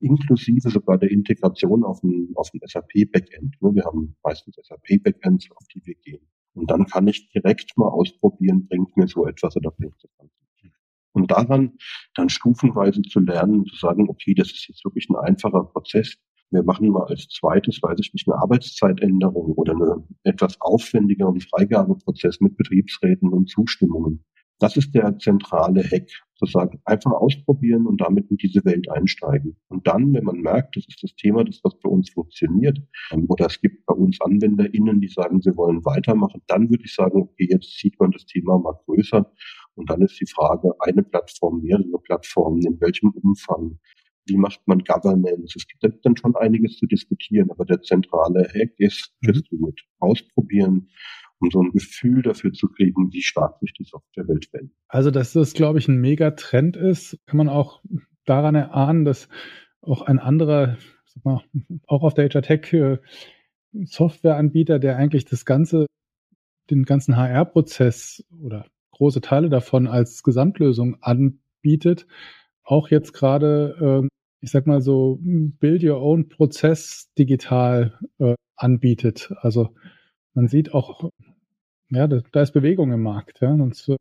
Inklusive 0.00 0.69
sogar 0.71 0.99
der 0.99 1.11
Integration 1.11 1.85
auf 1.85 2.02
ein, 2.02 2.33
auf 2.35 2.50
ein 2.52 2.61
SAP-Backend. 2.64 3.57
Wir 3.61 3.85
haben 3.85 4.16
meistens 4.23 4.57
SAP-Backends, 4.57 5.49
auf 5.52 5.66
die 5.75 5.81
wir 5.85 5.95
gehen. 5.95 6.26
Und 6.57 6.71
dann 6.71 6.87
kann 6.87 7.07
ich 7.07 7.29
direkt 7.31 7.77
mal 7.77 7.89
ausprobieren, 7.89 8.67
bringt 8.67 8.97
mir 8.97 9.07
so 9.07 9.27
etwas 9.27 9.57
oder 9.57 9.71
bringt 9.71 9.95
das 10.03 10.11
Ganze 10.17 10.35
nicht. 10.63 10.75
Und 11.13 11.31
daran 11.31 11.77
dann 12.15 12.29
stufenweise 12.29 13.03
zu 13.03 13.21
lernen, 13.21 13.67
zu 13.67 13.77
sagen, 13.77 14.09
okay, 14.09 14.35
das 14.35 14.51
ist 14.51 14.69
jetzt 14.69 14.85
wirklich 14.85 15.09
ein 15.11 15.17
einfacher 15.17 15.65
Prozess, 15.65 16.17
wir 16.51 16.63
machen 16.63 16.89
mal 16.91 17.05
als 17.07 17.29
zweites, 17.29 17.83
weiß 17.83 17.99
ich 18.01 18.13
nicht, 18.15 18.29
eine 18.29 18.39
Arbeitszeitänderung 18.41 19.53
oder 19.55 19.73
einen 19.73 20.17
etwas 20.23 20.61
aufwendigeren 20.61 21.41
Freigabeprozess 21.41 22.41
mit 22.41 22.57
Betriebsräten 22.57 23.29
und 23.31 23.51
Zustimmungen. 23.51 24.25
Das 24.59 24.77
ist 24.77 24.95
der 24.95 25.19
zentrale 25.19 25.83
Hack, 25.83 26.09
zu 26.37 26.47
sagen, 26.47 26.81
einfach 26.85 27.12
ausprobieren 27.12 27.87
und 27.87 28.00
damit 28.00 28.31
in 28.31 28.37
diese 28.37 28.64
Welt 28.64 28.90
einsteigen. 28.90 29.57
Und 29.69 29.87
dann, 29.87 30.12
wenn 30.12 30.25
man 30.25 30.40
merkt, 30.40 30.76
das 30.76 30.87
ist 30.87 31.02
das 31.02 31.14
Thema, 31.16 31.45
das 31.45 31.61
was 31.62 31.78
bei 31.81 31.88
uns 31.88 32.11
funktioniert, 32.11 32.78
ähm, 33.12 33.26
oder 33.28 33.47
es 33.47 33.61
gibt 33.61 33.87
bei 33.87 33.95
uns 33.95 34.21
AnwenderInnen, 34.21 35.00
die 35.00 35.09
sagen, 35.09 35.40
sie 35.40 35.57
wollen 35.57 35.85
weitermachen, 35.85 36.43
dann 36.47 36.71
würde 36.71 36.85
ich 36.85 36.95
sagen, 36.95 37.23
okay, 37.23 37.49
jetzt 37.50 37.78
sieht 37.78 37.99
man 37.99 38.11
das 38.11 38.26
Thema 38.26 38.59
mal 38.59 38.78
größer. 38.85 39.31
Und 39.75 39.90
dann 39.90 40.02
ist 40.02 40.21
die 40.21 40.26
Frage, 40.26 40.73
eine 40.81 41.02
Plattform, 41.02 41.62
mehrere 41.62 41.99
Plattformen, 42.02 42.62
in 42.66 42.81
welchem 42.81 43.11
Umfang, 43.11 43.78
wie 44.26 44.37
macht 44.37 44.61
man 44.66 44.81
Governance? 44.81 45.55
Es 45.57 45.66
gibt 45.66 46.05
dann 46.05 46.16
schon 46.16 46.35
einiges 46.37 46.76
zu 46.78 46.87
diskutieren, 46.87 47.50
aber 47.50 47.64
der 47.64 47.81
zentrale 47.83 48.49
Hack 48.55 48.73
ist, 48.78 49.14
just 49.21 49.50
do 49.50 49.69
it. 49.69 49.81
Ausprobieren, 50.00 50.88
um 51.40 51.50
so 51.50 51.61
ein 51.62 51.73
Gefühl 51.73 52.23
dafür 52.23 52.52
zu 52.52 52.69
kriegen, 52.69 53.12
wie 53.12 53.23
stark 53.23 53.59
sich 53.61 53.73
die 53.75 53.85
Softwarewelt 53.85 54.52
wendet. 54.52 54.76
Also, 54.88 55.11
dass 55.11 55.33
das, 55.33 55.52
glaube 55.52 55.78
ich, 55.78 55.88
ein 55.88 56.00
Megatrend 56.00 56.76
ist, 56.76 57.19
kann 57.26 57.38
man 57.38 57.49
auch 57.49 57.83
daran 58.25 58.55
erahnen, 58.55 59.05
dass 59.05 59.28
auch 59.81 60.02
ein 60.02 60.19
anderer, 60.19 60.76
sag 61.07 61.25
mal, 61.25 61.45
auch 61.87 62.02
auf 62.02 62.14
der 62.14 62.28
HR 62.28 62.43
Tech 62.43 62.73
äh, 62.73 62.99
Softwareanbieter, 63.73 64.78
der 64.78 64.97
eigentlich 64.97 65.26
das 65.26 65.45
ganze, 65.45 65.87
den 66.71 66.85
ganzen 66.85 67.16
HR-Prozess 67.16 68.25
oder 68.40 68.66
große 68.93 69.21
Teile 69.21 69.50
davon 69.50 69.87
als 69.87 70.23
Gesamtlösung 70.23 70.97
anbietet, 71.02 72.07
auch 72.64 72.88
jetzt 72.88 73.12
gerade 73.12 74.02
äh, 74.05 74.09
ich 74.47 74.50
sag 74.50 74.66
mal 74.66 74.81
so, 74.81 75.19
Build 75.23 75.83
Your 75.83 76.00
Own 76.00 76.28
Prozess 76.28 77.11
digital 77.19 77.99
äh, 78.19 78.35
anbietet. 78.55 79.33
Also 79.40 79.75
man 80.35 80.49
sieht 80.49 80.73
auch, 80.73 81.11
ja, 81.90 82.07
da, 82.07 82.21
da, 82.33 82.43
ist 82.43 82.52
Bewegung 82.52 82.93
im 82.93 83.02
Markt, 83.02 83.40
ja, 83.40 83.57
sonst 83.57 83.93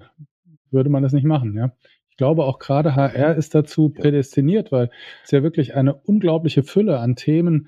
würde 0.71 0.89
man 0.89 1.03
das 1.03 1.13
nicht 1.13 1.25
machen, 1.25 1.55
ja. 1.55 1.71
Ich 2.09 2.17
glaube, 2.17 2.45
auch 2.45 2.59
gerade 2.59 2.95
HR 2.95 3.35
ist 3.35 3.53
dazu 3.55 3.89
prädestiniert, 3.89 4.71
weil 4.71 4.89
es 5.25 5.31
ja 5.31 5.43
wirklich 5.43 5.75
eine 5.75 5.93
unglaubliche 5.93 6.63
Fülle 6.63 6.99
an 6.99 7.17
Themen. 7.17 7.67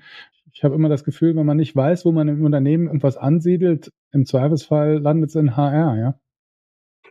Ich 0.54 0.64
habe 0.64 0.74
immer 0.74 0.88
das 0.88 1.04
Gefühl, 1.04 1.36
wenn 1.36 1.44
man 1.44 1.58
nicht 1.58 1.76
weiß, 1.76 2.06
wo 2.06 2.12
man 2.12 2.28
im 2.28 2.42
Unternehmen 2.42 2.86
irgendwas 2.86 3.18
ansiedelt, 3.18 3.92
im 4.10 4.24
Zweifelsfall 4.24 4.98
landet 4.98 5.30
es 5.30 5.36
in 5.36 5.54
HR, 5.54 5.98
ja. 5.98 6.20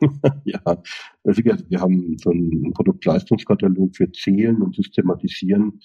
ja, 0.45 0.59
also 0.65 1.43
wir 1.43 1.81
haben 1.81 2.17
so 2.17 2.31
einen 2.31 2.73
Produktleistungskatalog. 2.73 3.99
Wir 3.99 4.11
zählen 4.13 4.61
und 4.61 4.75
systematisieren, 4.75 5.79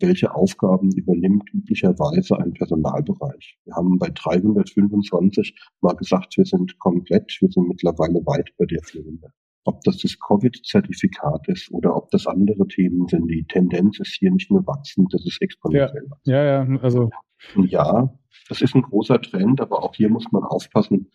welche 0.00 0.34
Aufgaben 0.34 0.90
übernimmt 0.92 1.52
üblicherweise 1.52 2.38
ein 2.38 2.52
Personalbereich. 2.52 3.58
Wir 3.64 3.74
haben 3.74 3.98
bei 3.98 4.10
325 4.10 5.54
mal 5.80 5.94
gesagt, 5.94 6.36
wir 6.36 6.44
sind 6.44 6.78
komplett, 6.78 7.36
wir 7.40 7.50
sind 7.50 7.68
mittlerweile 7.68 8.24
weit 8.26 8.50
über 8.56 8.66
der 8.66 8.82
400. 8.82 9.32
Ob 9.64 9.82
das 9.82 9.98
das 9.98 10.18
Covid-Zertifikat 10.18 11.48
ist 11.48 11.70
oder 11.72 11.94
ob 11.96 12.10
das 12.10 12.26
andere 12.26 12.66
Themen 12.68 13.06
sind, 13.08 13.28
die 13.28 13.44
Tendenz 13.46 13.98
ist 14.00 14.16
hier 14.18 14.30
nicht 14.30 14.50
nur 14.50 14.66
wachsend, 14.66 15.12
das 15.12 15.26
ist 15.26 15.42
exponentiell. 15.42 16.08
Ja, 16.24 16.44
ja, 16.44 16.64
ja, 16.64 16.80
also. 16.80 17.10
Und 17.54 17.70
ja, 17.70 18.12
das 18.48 18.62
ist 18.62 18.74
ein 18.74 18.82
großer 18.82 19.20
Trend, 19.20 19.60
aber 19.60 19.82
auch 19.82 19.94
hier 19.94 20.08
muss 20.08 20.30
man 20.32 20.42
aufpassen. 20.42 21.10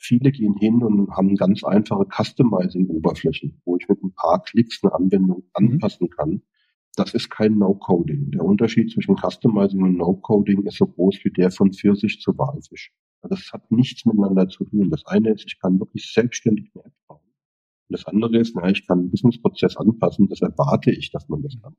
Viele 0.00 0.32
gehen 0.32 0.56
hin 0.58 0.82
und 0.82 1.10
haben 1.10 1.36
ganz 1.36 1.62
einfache 1.62 2.06
Customizing-Oberflächen, 2.06 3.60
wo 3.64 3.76
ich 3.76 3.88
mit 3.88 4.02
ein 4.02 4.14
paar 4.14 4.42
Klicks 4.42 4.82
eine 4.82 4.94
Anwendung 4.94 5.38
mhm. 5.38 5.50
anpassen 5.52 6.08
kann. 6.08 6.42
Das 6.96 7.12
ist 7.12 7.30
kein 7.30 7.58
No-Coding. 7.58 8.30
Der 8.30 8.42
Unterschied 8.42 8.90
zwischen 8.90 9.16
Customizing 9.16 9.82
und 9.82 9.96
No-Coding 9.98 10.62
ist 10.62 10.78
so 10.78 10.86
groß 10.86 11.24
wie 11.24 11.30
der 11.30 11.50
von 11.50 11.72
Pfirsich 11.72 12.20
zu 12.20 12.36
Walfisch. 12.38 12.90
Das 13.22 13.52
hat 13.52 13.70
nichts 13.70 14.06
miteinander 14.06 14.48
zu 14.48 14.64
tun. 14.64 14.90
Das 14.90 15.04
eine 15.06 15.32
ist, 15.32 15.44
ich 15.46 15.58
kann 15.60 15.78
wirklich 15.78 16.10
selbstständig 16.12 16.70
eine 16.74 16.84
App 16.86 16.92
bauen. 17.06 17.20
Und 17.88 17.98
das 17.98 18.06
andere 18.06 18.38
ist, 18.38 18.56
na, 18.56 18.70
ich 18.70 18.86
kann 18.86 19.00
einen 19.00 19.10
Businessprozess 19.10 19.76
anpassen. 19.76 20.28
Das 20.28 20.40
erwarte 20.40 20.90
ich, 20.90 21.10
dass 21.10 21.28
man 21.28 21.42
das 21.42 21.60
kann. 21.60 21.76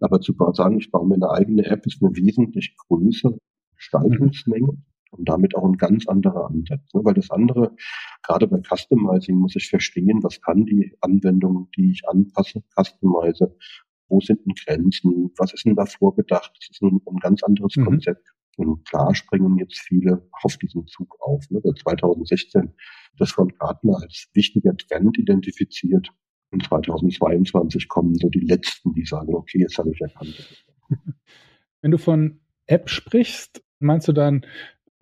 Aber 0.00 0.20
zu 0.20 0.34
sagen, 0.52 0.78
ich 0.78 0.90
baue 0.90 1.08
mir 1.08 1.14
eine 1.14 1.30
eigene 1.30 1.64
App, 1.66 1.86
ist 1.86 2.02
eine 2.02 2.14
wesentlich 2.14 2.76
größere 2.76 3.38
Gestaltungsmenge 3.76 4.76
und 5.10 5.28
damit 5.28 5.56
auch 5.56 5.64
ein 5.64 5.76
ganz 5.76 6.06
anderer 6.06 6.50
Ansatz. 6.50 6.82
Ne? 6.94 7.04
Weil 7.04 7.14
das 7.14 7.30
andere, 7.30 7.74
gerade 8.22 8.46
bei 8.46 8.60
Customizing, 8.60 9.36
muss 9.36 9.56
ich 9.56 9.68
verstehen, 9.68 10.22
was 10.22 10.40
kann 10.40 10.66
die 10.66 10.96
Anwendung, 11.00 11.68
die 11.76 11.90
ich 11.90 12.08
anpasse, 12.08 12.62
customize, 12.76 13.56
wo 14.08 14.20
sind 14.20 14.40
denn 14.44 14.54
Grenzen, 14.54 15.30
was 15.36 15.52
ist 15.52 15.64
denn 15.64 15.76
da 15.76 15.86
vorgedacht? 15.86 16.52
Das 16.58 16.70
ist 16.70 16.82
ein, 16.82 17.00
ein 17.06 17.16
ganz 17.16 17.42
anderes 17.42 17.76
mhm. 17.76 17.84
Konzept. 17.84 18.28
Und 18.56 18.86
klar 18.86 19.14
springen 19.14 19.56
jetzt 19.58 19.78
viele 19.78 20.28
auf 20.42 20.56
diesen 20.58 20.86
Zug 20.86 21.16
auf. 21.20 21.44
Ne? 21.50 21.60
2016 21.62 22.74
das 23.18 23.32
von 23.32 23.48
Gartner 23.48 23.98
als 24.00 24.28
wichtiger 24.34 24.76
Trend 24.76 25.18
identifiziert. 25.18 26.08
Und 26.50 26.64
2022 26.64 27.88
kommen 27.88 28.14
so 28.14 28.28
die 28.28 28.40
Letzten, 28.40 28.92
die 28.92 29.06
sagen, 29.06 29.34
okay, 29.34 29.60
jetzt 29.60 29.78
habe 29.78 29.90
ich 29.90 30.00
erkannt. 30.00 30.66
Wenn 31.80 31.90
du 31.90 31.98
von 31.98 32.40
App 32.66 32.90
sprichst, 32.90 33.64
meinst 33.78 34.06
du 34.08 34.12
dann 34.12 34.44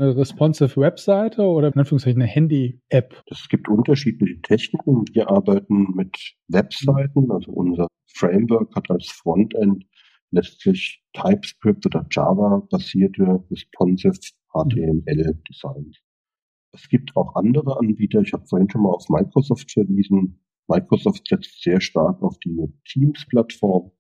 eine 0.00 0.16
responsive 0.16 0.80
Webseite 0.80 1.42
oder 1.42 1.69
in 1.69 1.75
Anführungszeichen 1.75 2.23
eine 2.23 2.30
Handy-App? 2.30 3.23
Es 3.26 3.49
gibt 3.49 3.69
unterschiedliche 3.69 4.40
Techniken. 4.40 5.04
Wir 5.12 5.30
arbeiten 5.30 5.95
mit 5.95 6.16
Webseiten, 6.49 7.30
also 7.30 7.52
unser 7.52 7.87
Framework 8.14 8.75
hat 8.75 8.90
als 8.90 9.09
Frontend 9.09 9.85
letztlich 10.30 11.02
TypeScript 11.12 11.85
oder 11.87 12.07
Java 12.11 12.66
basierte 12.71 13.45
responsive 13.50 14.19
HTML 14.52 15.38
Designs. 15.49 15.99
Es 16.73 16.88
gibt 16.88 17.16
auch 17.16 17.35
andere 17.35 17.78
Anbieter. 17.78 18.21
Ich 18.21 18.33
habe 18.33 18.47
vorhin 18.47 18.71
schon 18.71 18.83
mal 18.83 18.90
auf 18.90 19.09
Microsoft 19.09 19.71
verwiesen. 19.73 20.40
Microsoft 20.69 21.26
setzt 21.28 21.62
sehr 21.62 21.80
stark 21.80 22.23
auf 22.23 22.38
die 22.38 22.57
Teams-Plattform. 22.88 23.90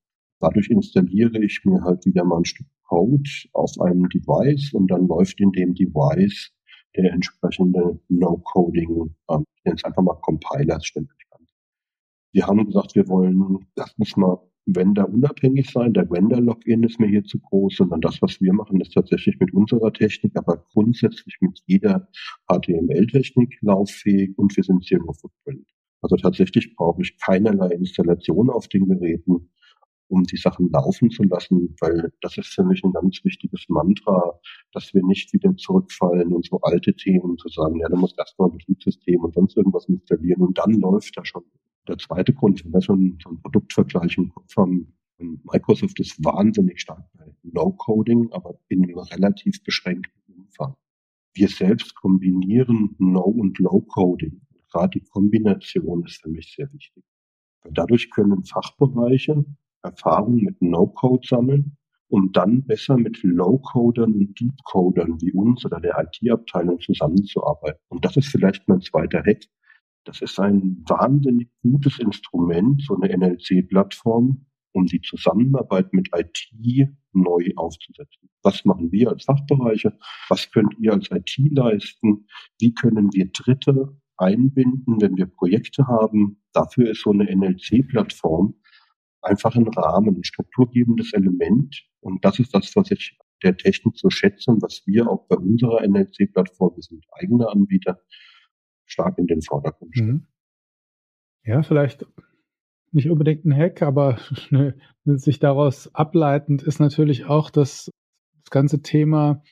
Dadurch 0.40 0.70
installiere 0.70 1.42
ich 1.44 1.60
mir 1.64 1.82
halt 1.82 2.06
wieder 2.06 2.24
mal 2.24 2.38
ein 2.38 2.44
Stück 2.44 2.68
Code 2.90 3.30
auf 3.52 3.72
einem 3.80 4.08
Device 4.08 4.72
und 4.74 4.90
dann 4.90 5.06
läuft 5.06 5.40
in 5.40 5.52
dem 5.52 5.74
Device 5.74 6.50
der 6.96 7.12
entsprechende 7.12 8.00
No-Coding, 8.08 9.14
ähm, 9.30 9.44
ich 9.54 9.64
nenne 9.64 9.76
es 9.76 9.84
einfach 9.84 10.02
mal 10.02 10.18
Compiler, 10.22 10.80
stimmt 10.80 11.10
nicht 11.16 11.30
ganz. 11.30 11.48
Wir 12.32 12.46
haben 12.46 12.66
gesagt, 12.66 12.96
wir 12.96 13.06
wollen, 13.08 13.64
das 13.76 13.96
muss 13.96 14.16
mal 14.16 14.38
Vendor 14.66 15.08
unabhängig 15.08 15.70
sein. 15.70 15.92
Der 15.94 16.10
Vendor-Login 16.10 16.82
ist 16.82 16.98
mir 16.98 17.08
hier 17.08 17.24
zu 17.24 17.38
groß, 17.38 17.76
sondern 17.76 18.00
das, 18.00 18.20
was 18.22 18.40
wir 18.40 18.52
machen, 18.52 18.80
ist 18.80 18.92
tatsächlich 18.92 19.38
mit 19.38 19.54
unserer 19.54 19.92
Technik, 19.92 20.36
aber 20.36 20.64
grundsätzlich 20.72 21.36
mit 21.40 21.60
jeder 21.66 22.08
HTML-Technik 22.48 23.56
lauffähig 23.62 24.36
und 24.36 24.56
wir 24.56 24.64
sind 24.64 24.84
Zero 24.84 25.12
Footprint. 25.12 25.66
Also 26.02 26.16
tatsächlich 26.16 26.74
brauche 26.74 27.02
ich 27.02 27.16
keinerlei 27.18 27.68
Installation 27.68 28.50
auf 28.50 28.68
den 28.68 28.86
Geräten 28.86 29.50
um 30.10 30.24
die 30.24 30.36
Sachen 30.36 30.70
laufen 30.70 31.10
zu 31.10 31.22
lassen, 31.22 31.74
weil 31.80 32.12
das 32.20 32.36
ist 32.36 32.48
für 32.48 32.64
mich 32.64 32.82
ein 32.84 32.92
ganz 32.92 33.24
wichtiges 33.24 33.66
Mantra, 33.68 34.38
dass 34.72 34.92
wir 34.92 35.04
nicht 35.04 35.32
wieder 35.32 35.56
zurückfallen 35.56 36.32
in 36.32 36.42
so 36.42 36.60
alte 36.62 36.94
Themen 36.94 37.38
zu 37.38 37.48
sagen, 37.48 37.78
ja, 37.78 37.88
du 37.88 37.96
musst 37.96 38.18
erstmal 38.18 38.50
ein 38.50 38.58
Betriebssystem 38.58 39.20
und 39.20 39.34
sonst 39.34 39.56
irgendwas 39.56 39.88
installieren 39.88 40.42
und 40.42 40.58
dann 40.58 40.72
läuft 40.72 41.16
das 41.16 41.28
schon. 41.28 41.44
Der 41.88 41.98
zweite 41.98 42.34
Grund, 42.34 42.64
wenn 42.64 42.72
wir 42.72 42.80
so 42.80 42.92
einen, 42.92 43.18
so 43.22 43.30
einen 43.30 43.40
Produktvergleich 43.40 44.18
im 44.18 44.30
Kopf 44.30 44.56
haben, 44.56 44.92
Microsoft 45.18 46.00
ist 46.00 46.22
wahnsinnig 46.24 46.80
stark 46.80 47.04
bei 47.16 47.32
No-Coding, 47.42 48.32
aber 48.32 48.58
in 48.68 48.84
einem 48.84 48.98
relativ 48.98 49.62
beschränkten 49.62 50.12
Umfang. 50.34 50.74
Wir 51.34 51.48
selbst 51.48 51.94
kombinieren 51.94 52.96
No- 52.98 53.22
und 53.22 53.58
Low-Coding. 53.58 54.40
Gerade 54.72 54.98
die 54.98 55.04
Kombination 55.04 56.04
ist 56.04 56.22
für 56.22 56.30
mich 56.30 56.54
sehr 56.54 56.72
wichtig. 56.72 57.04
Dadurch 57.70 58.10
können 58.10 58.44
Fachbereiche 58.44 59.44
Erfahrung 59.82 60.36
mit 60.36 60.60
No-Code 60.60 61.26
sammeln, 61.26 61.76
um 62.08 62.32
dann 62.32 62.64
besser 62.66 62.96
mit 62.96 63.22
Low-Codern 63.22 64.12
und 64.12 64.40
Deep-Codern 64.40 65.20
wie 65.20 65.32
uns 65.32 65.64
oder 65.64 65.80
der 65.80 65.96
IT-Abteilung 65.98 66.80
zusammenzuarbeiten. 66.80 67.80
Und 67.88 68.04
das 68.04 68.16
ist 68.16 68.28
vielleicht 68.28 68.68
mein 68.68 68.80
zweiter 68.80 69.22
Hack. 69.24 69.44
Das 70.04 70.20
ist 70.22 70.40
ein 70.40 70.82
wahnsinnig 70.88 71.50
gutes 71.62 71.98
Instrument, 71.98 72.82
so 72.82 72.96
eine 72.96 73.16
NLC-Plattform, 73.16 74.46
um 74.72 74.86
die 74.86 75.00
Zusammenarbeit 75.00 75.92
mit 75.92 76.08
IT 76.14 76.88
neu 77.12 77.50
aufzusetzen. 77.56 78.28
Was 78.42 78.64
machen 78.64 78.90
wir 78.92 79.10
als 79.10 79.24
Fachbereiche? 79.24 79.96
Was 80.28 80.50
könnt 80.50 80.74
ihr 80.78 80.92
als 80.92 81.10
IT 81.10 81.36
leisten? 81.52 82.26
Wie 82.58 82.72
können 82.72 83.10
wir 83.12 83.30
Dritte 83.32 83.96
einbinden, 84.16 85.00
wenn 85.00 85.16
wir 85.16 85.26
Projekte 85.26 85.86
haben? 85.86 86.42
Dafür 86.52 86.90
ist 86.90 87.02
so 87.02 87.10
eine 87.10 87.24
NLC-Plattform 87.24 88.54
einfach 89.22 89.54
ein 89.54 89.68
Rahmen, 89.68 90.16
ein 90.16 90.24
strukturgebendes 90.24 91.12
Element. 91.12 91.84
Und 92.00 92.24
das 92.24 92.38
ist 92.38 92.54
das, 92.54 92.74
was 92.76 92.90
ich 92.90 93.18
der 93.42 93.56
Technik 93.56 93.96
so 93.96 94.10
schätze 94.10 94.50
und 94.50 94.62
was 94.62 94.82
wir 94.86 95.08
auch 95.08 95.26
bei 95.28 95.36
unserer 95.36 95.86
NLC-Plattform, 95.86 96.76
wir 96.76 96.82
sind 96.82 97.04
eigene 97.12 97.48
Anbieter, 97.48 98.00
stark 98.84 99.18
in 99.18 99.26
den 99.26 99.42
Vordergrund 99.42 99.94
stellen. 99.94 100.10
Mhm. 100.10 100.26
Ja, 101.44 101.62
vielleicht 101.62 102.04
nicht 102.92 103.08
unbedingt 103.08 103.44
ein 103.44 103.56
Hack, 103.56 103.82
aber 103.82 104.18
ne, 104.50 104.74
sich 105.04 105.38
daraus 105.38 105.94
ableitend 105.94 106.62
ist 106.62 106.80
natürlich 106.80 107.24
auch, 107.26 107.50
dass 107.50 107.90
das 108.42 108.50
ganze 108.50 108.82
Thema 108.82 109.42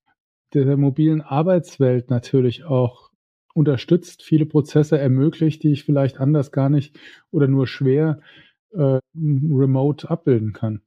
der 0.54 0.76
mobilen 0.76 1.20
Arbeitswelt 1.20 2.11
natürlich 2.11 2.64
auch 2.64 3.11
unterstützt, 3.54 4.22
viele 4.22 4.46
Prozesse 4.46 4.98
ermöglicht, 4.98 5.62
die 5.62 5.72
ich 5.72 5.85
vielleicht 5.85 6.20
anders 6.20 6.52
gar 6.52 6.68
nicht 6.68 6.98
oder 7.31 7.48
nur 7.48 7.66
schwer 7.66 8.20
äh, 8.72 9.00
remote 9.14 10.09
abbilden 10.11 10.52
kann. 10.52 10.83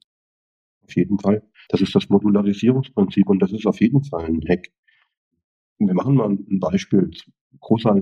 Auf 0.84 0.96
jeden 0.96 1.18
Fall. 1.18 1.42
Das 1.68 1.80
ist 1.80 1.94
das 1.94 2.08
Modularisierungsprinzip 2.08 3.28
und 3.28 3.40
das 3.40 3.52
ist 3.52 3.66
auf 3.66 3.80
jeden 3.80 4.04
Fall 4.04 4.24
ein 4.24 4.40
Hack. 4.48 4.68
Wir 5.78 5.94
machen 5.94 6.14
mal 6.14 6.30
ein 6.30 6.60
Beispiel. 6.60 7.10
Großer 7.60 8.00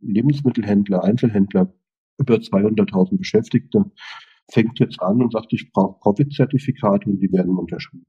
Lebensmittelhändler, 0.00 1.04
Einzelhändler, 1.04 1.72
über 2.18 2.36
200.000 2.36 3.18
Beschäftigte, 3.18 3.90
fängt 4.50 4.78
jetzt 4.78 5.00
an 5.02 5.22
und 5.22 5.32
sagt, 5.32 5.52
ich 5.52 5.70
brauche 5.72 6.00
Covid-Zertifikate 6.00 7.08
und 7.08 7.20
die 7.20 7.32
werden 7.32 7.56
unterschrieben. 7.56 8.06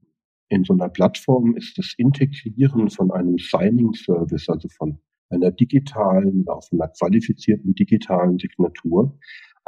In 0.48 0.64
so 0.64 0.72
einer 0.72 0.88
Plattform 0.88 1.56
ist 1.56 1.78
das 1.78 1.94
Integrieren 1.96 2.90
von 2.90 3.10
einem 3.12 3.38
Signing-Service, 3.38 4.48
also 4.48 4.68
von 4.76 4.98
einer 5.28 5.52
digitalen, 5.52 6.44
auf 6.48 6.66
einer 6.72 6.88
qualifizierten 6.88 7.74
digitalen 7.74 8.38
Signatur, 8.38 9.16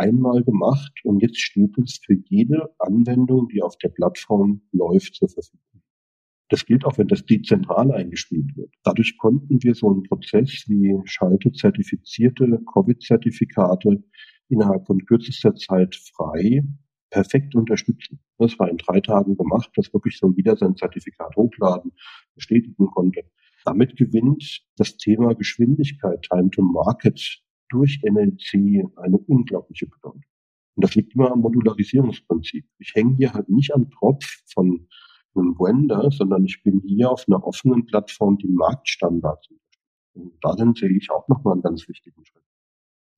einmal 0.02 0.42
gemacht 0.42 0.92
und 1.04 1.22
jetzt 1.22 1.40
steht 1.40 1.78
es 1.78 2.00
für 2.04 2.14
jede 2.28 2.74
Anwendung, 2.78 3.48
die 3.48 3.62
auf 3.62 3.76
der 3.78 3.88
Plattform 3.88 4.62
läuft, 4.72 5.14
zur 5.14 5.28
Verfügung. 5.28 5.82
Das 6.48 6.66
gilt 6.66 6.84
auch, 6.84 6.98
wenn 6.98 7.08
das 7.08 7.24
dezentral 7.24 7.92
eingespielt 7.92 8.54
wird. 8.56 8.74
Dadurch 8.82 9.16
konnten 9.16 9.62
wir 9.62 9.74
so 9.74 9.90
einen 9.90 10.02
Prozess 10.02 10.64
wie 10.68 10.94
Schalte 11.04 11.50
zertifizierte 11.52 12.60
Covid-Zertifikate 12.74 14.04
innerhalb 14.48 14.86
von 14.86 14.98
kürzester 15.06 15.54
Zeit 15.54 15.96
frei 16.14 16.62
perfekt 17.10 17.54
unterstützen. 17.54 18.20
Das 18.38 18.58
war 18.58 18.68
in 18.68 18.76
drei 18.76 19.00
Tagen 19.00 19.36
gemacht, 19.36 19.70
dass 19.76 19.92
wirklich 19.94 20.18
so 20.18 20.32
jeder 20.36 20.56
sein 20.56 20.76
Zertifikat 20.76 21.36
hochladen, 21.36 21.92
bestätigen 22.34 22.86
konnte. 22.86 23.22
Damit 23.64 23.96
gewinnt 23.96 24.62
das 24.76 24.96
Thema 24.96 25.34
Geschwindigkeit, 25.34 26.22
Time 26.22 26.50
to 26.50 26.62
Market 26.62 27.42
durch 27.72 28.00
NLC 28.04 28.84
eine 28.96 29.18
unglaubliche 29.18 29.86
Bedeutung. 29.86 30.22
Und 30.74 30.84
das 30.84 30.94
liegt 30.94 31.14
immer 31.14 31.32
am 31.32 31.40
Modularisierungsprinzip. 31.40 32.64
Ich 32.78 32.94
hänge 32.94 33.16
hier 33.16 33.32
halt 33.32 33.48
nicht 33.48 33.74
am 33.74 33.90
Tropf 33.90 34.24
von 34.52 34.86
einem 35.34 35.58
Vendor, 35.58 36.10
sondern 36.10 36.44
ich 36.44 36.62
bin 36.62 36.80
hier 36.86 37.10
auf 37.10 37.24
einer 37.26 37.44
offenen 37.44 37.86
Plattform, 37.86 38.38
die 38.38 38.48
Marktstandards 38.48 39.48
und 40.14 40.32
darin 40.42 40.74
sehe 40.74 40.90
ich 40.90 41.10
auch 41.10 41.26
nochmal 41.28 41.54
einen 41.54 41.62
ganz 41.62 41.88
wichtigen 41.88 42.24
Schritt. 42.24 42.42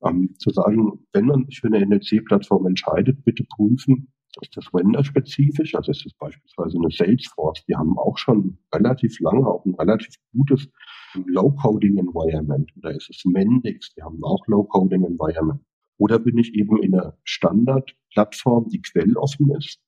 Ähm, 0.05 0.35
zu 0.39 0.51
sagen, 0.51 1.07
wenn 1.13 1.27
man 1.27 1.47
sich 1.47 1.61
für 1.61 1.69
eine 1.69 1.85
NLC-Plattform 1.85 2.67
entscheidet, 2.67 3.25
bitte 3.25 3.45
prüfen, 3.45 4.13
ist 4.41 4.57
das 4.57 4.67
Vendor-spezifisch, 4.73 5.75
also 5.75 5.93
ist 5.93 6.07
es 6.07 6.15
beispielsweise 6.15 6.77
eine 6.79 6.91
Salesforce, 6.91 7.65
die 7.67 7.77
haben 7.77 7.97
auch 7.99 8.19
schon 8.19 8.59
relativ 8.73 9.19
lange 9.21 9.47
auch 9.47 9.65
ein 9.65 9.75
relativ 9.75 10.15
gutes 10.33 10.69
Low-Coding-Environment. 11.15 12.71
Oder 12.77 12.95
ist 12.95 13.11
es 13.11 13.25
Mendix, 13.25 13.95
die 13.95 14.03
haben 14.03 14.23
auch 14.23 14.47
Low-Coding-Environment. 14.47 15.61
Oder 15.99 16.19
bin 16.19 16.39
ich 16.39 16.55
eben 16.55 16.83
in 16.83 16.95
einer 16.95 17.17
Standard-Plattform, 17.25 18.69
die 18.69 18.83
quelloffen 18.83 19.51
ist, 19.51 19.81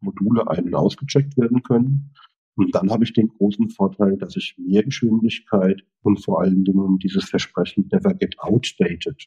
Module 0.00 0.48
ein- 0.48 0.66
und 0.66 0.74
ausgecheckt 0.74 1.36
werden 1.36 1.62
können. 1.62 2.12
Und 2.56 2.74
dann 2.74 2.90
habe 2.90 3.04
ich 3.04 3.12
den 3.12 3.28
großen 3.28 3.70
Vorteil, 3.70 4.16
dass 4.16 4.36
ich 4.36 4.56
mehr 4.58 4.84
Geschwindigkeit 4.84 5.82
und 6.02 6.22
vor 6.24 6.40
allen 6.40 6.64
Dingen 6.64 6.98
dieses 6.98 7.24
Versprechen 7.24 7.88
never 7.90 8.14
get 8.14 8.38
outdated 8.38 9.24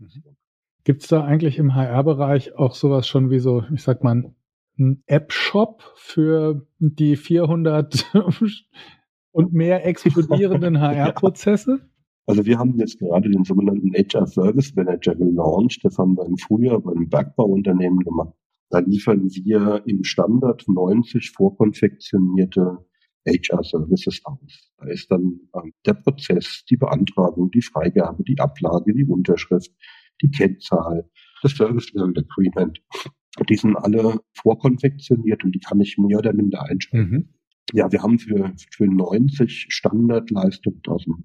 mhm. 0.00 0.36
Gibt 0.82 1.02
es 1.02 1.08
da 1.08 1.24
eigentlich 1.24 1.58
im 1.58 1.74
HR-Bereich 1.74 2.56
auch 2.56 2.74
sowas 2.74 3.06
schon 3.06 3.30
wie 3.30 3.38
so, 3.38 3.64
ich 3.72 3.82
sag 3.82 4.04
mal, 4.04 4.34
ein 4.78 5.02
App-Shop 5.06 5.82
für 5.94 6.66
die 6.78 7.16
400 7.16 8.12
und 9.34 9.52
mehr 9.52 9.84
explodierenden 9.84 10.80
HR-Prozesse? 10.80 11.80
Also 12.26 12.46
wir 12.46 12.58
haben 12.58 12.78
jetzt 12.78 12.98
gerade 12.98 13.28
den 13.28 13.44
sogenannten 13.44 13.92
HR 13.92 14.26
Service 14.26 14.74
Manager 14.74 15.14
gelauncht. 15.14 15.80
Das 15.82 15.98
haben 15.98 16.16
wir 16.16 16.24
im 16.24 16.38
Frühjahr 16.38 16.80
bei 16.80 16.92
einem 16.92 17.08
Bergbauunternehmen 17.08 17.98
gemacht. 17.98 18.32
Da 18.70 18.78
liefern 18.78 19.28
wir 19.28 19.82
im 19.86 20.04
Standard 20.04 20.64
90 20.66 21.32
vorkonfektionierte 21.32 22.78
HR-Services 23.26 24.20
aus. 24.24 24.72
Da 24.78 24.86
ist 24.86 25.10
dann 25.10 25.40
ähm, 25.54 25.72
der 25.84 25.94
Prozess, 25.94 26.64
die 26.70 26.76
Beantragung, 26.76 27.50
die 27.50 27.62
Freigabe, 27.62 28.22
die 28.24 28.38
Ablage, 28.38 28.94
die 28.94 29.04
Unterschrift, 29.04 29.72
die 30.22 30.30
Kennzahl, 30.30 31.10
das 31.42 31.52
Service 31.52 31.92
Agreement. 31.96 32.80
Die 33.48 33.56
sind 33.56 33.76
alle 33.76 34.20
vorkonfektioniert 34.34 35.44
und 35.44 35.52
die 35.52 35.60
kann 35.60 35.80
ich 35.80 35.98
mehr 35.98 36.18
oder 36.18 36.32
minder 36.32 36.62
einstellen. 36.62 37.10
Mhm. 37.10 37.28
Ja, 37.72 37.90
wir 37.90 38.02
haben 38.02 38.18
für, 38.18 38.52
für 38.70 38.86
90 38.86 39.66
Standardleistungen 39.70 40.80
aus 40.86 41.04
dem 41.04 41.24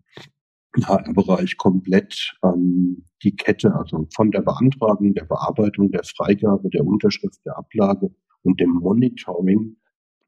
HR-Bereich 0.83 1.57
komplett 1.57 2.37
ähm, 2.43 3.03
die 3.23 3.35
Kette, 3.35 3.75
also 3.75 4.07
von 4.15 4.31
der 4.31 4.41
Beantragung, 4.41 5.13
der 5.13 5.25
Bearbeitung, 5.25 5.91
der 5.91 6.03
Freigabe, 6.03 6.69
der 6.69 6.85
Unterschrift, 6.85 7.39
der 7.45 7.57
Ablage 7.57 8.09
und 8.43 8.59
dem 8.59 8.71
Monitoring. 8.71 9.77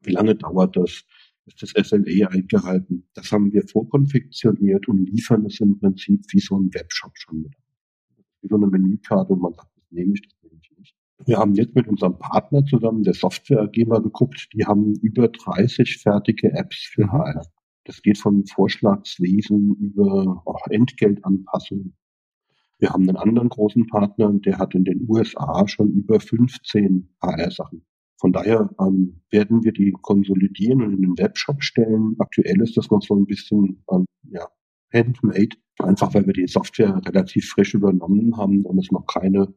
Wie 0.02 0.12
lange 0.12 0.34
dauert 0.34 0.76
das? 0.76 1.04
Ist 1.46 1.62
das 1.62 1.70
SLA 1.70 2.28
eingehalten? 2.28 3.08
Das 3.14 3.32
haben 3.32 3.52
wir 3.52 3.66
vorkonfektioniert 3.66 4.88
und 4.88 5.06
liefern 5.06 5.46
es 5.46 5.58
im 5.60 5.78
Prinzip 5.78 6.24
wie 6.30 6.40
so 6.40 6.56
ein 6.58 6.72
Webshop 6.72 7.12
schon 7.14 7.42
mit 7.42 7.54
wie 8.42 8.48
so 8.48 8.56
eine 8.56 8.66
Menükarte 8.66 9.32
und 9.32 9.40
man 9.40 9.54
sagt, 9.54 9.70
das 9.76 9.84
nehme 9.90 10.14
ich, 10.14 10.22
das. 10.22 10.41
Wir 11.24 11.38
haben 11.38 11.54
jetzt 11.54 11.74
mit 11.74 11.86
unserem 11.86 12.18
Partner 12.18 12.64
zusammen, 12.64 13.04
der 13.04 13.14
Software 13.14 13.62
AG, 13.62 13.86
mal 13.86 14.02
geguckt, 14.02 14.48
die 14.52 14.64
haben 14.64 14.94
über 15.02 15.28
30 15.28 15.98
fertige 15.98 16.52
Apps 16.52 16.78
für 16.92 17.10
HR. 17.12 17.34
Mhm. 17.36 17.52
Das 17.84 18.02
geht 18.02 18.18
von 18.18 18.44
Vorschlagswesen 18.46 19.74
über 19.76 20.42
oh, 20.44 20.56
Entgeltanpassung. 20.70 21.94
Wir 22.78 22.90
haben 22.90 23.08
einen 23.08 23.16
anderen 23.16 23.48
großen 23.48 23.86
Partner, 23.86 24.32
der 24.32 24.58
hat 24.58 24.74
in 24.74 24.84
den 24.84 25.06
USA 25.08 25.66
schon 25.68 25.92
über 25.92 26.18
15 26.18 27.08
HR-Sachen. 27.22 27.84
Von 28.20 28.32
daher 28.32 28.70
ähm, 28.80 29.20
werden 29.30 29.64
wir 29.64 29.72
die 29.72 29.92
konsolidieren 30.00 30.82
und 30.82 30.94
in 30.94 31.02
den 31.02 31.18
Webshop 31.18 31.62
stellen. 31.62 32.14
Aktuell 32.18 32.60
ist 32.60 32.76
das 32.76 32.90
noch 32.90 33.02
so 33.02 33.16
ein 33.16 33.26
bisschen 33.26 33.84
ähm, 33.90 34.04
ja, 34.30 34.46
handmade, 34.92 35.56
einfach 35.78 36.14
weil 36.14 36.26
wir 36.26 36.32
die 36.32 36.46
Software 36.46 37.00
relativ 37.04 37.48
frisch 37.50 37.74
übernommen 37.74 38.36
haben 38.36 38.64
und 38.64 38.78
es 38.78 38.90
noch 38.92 39.06
keine 39.06 39.52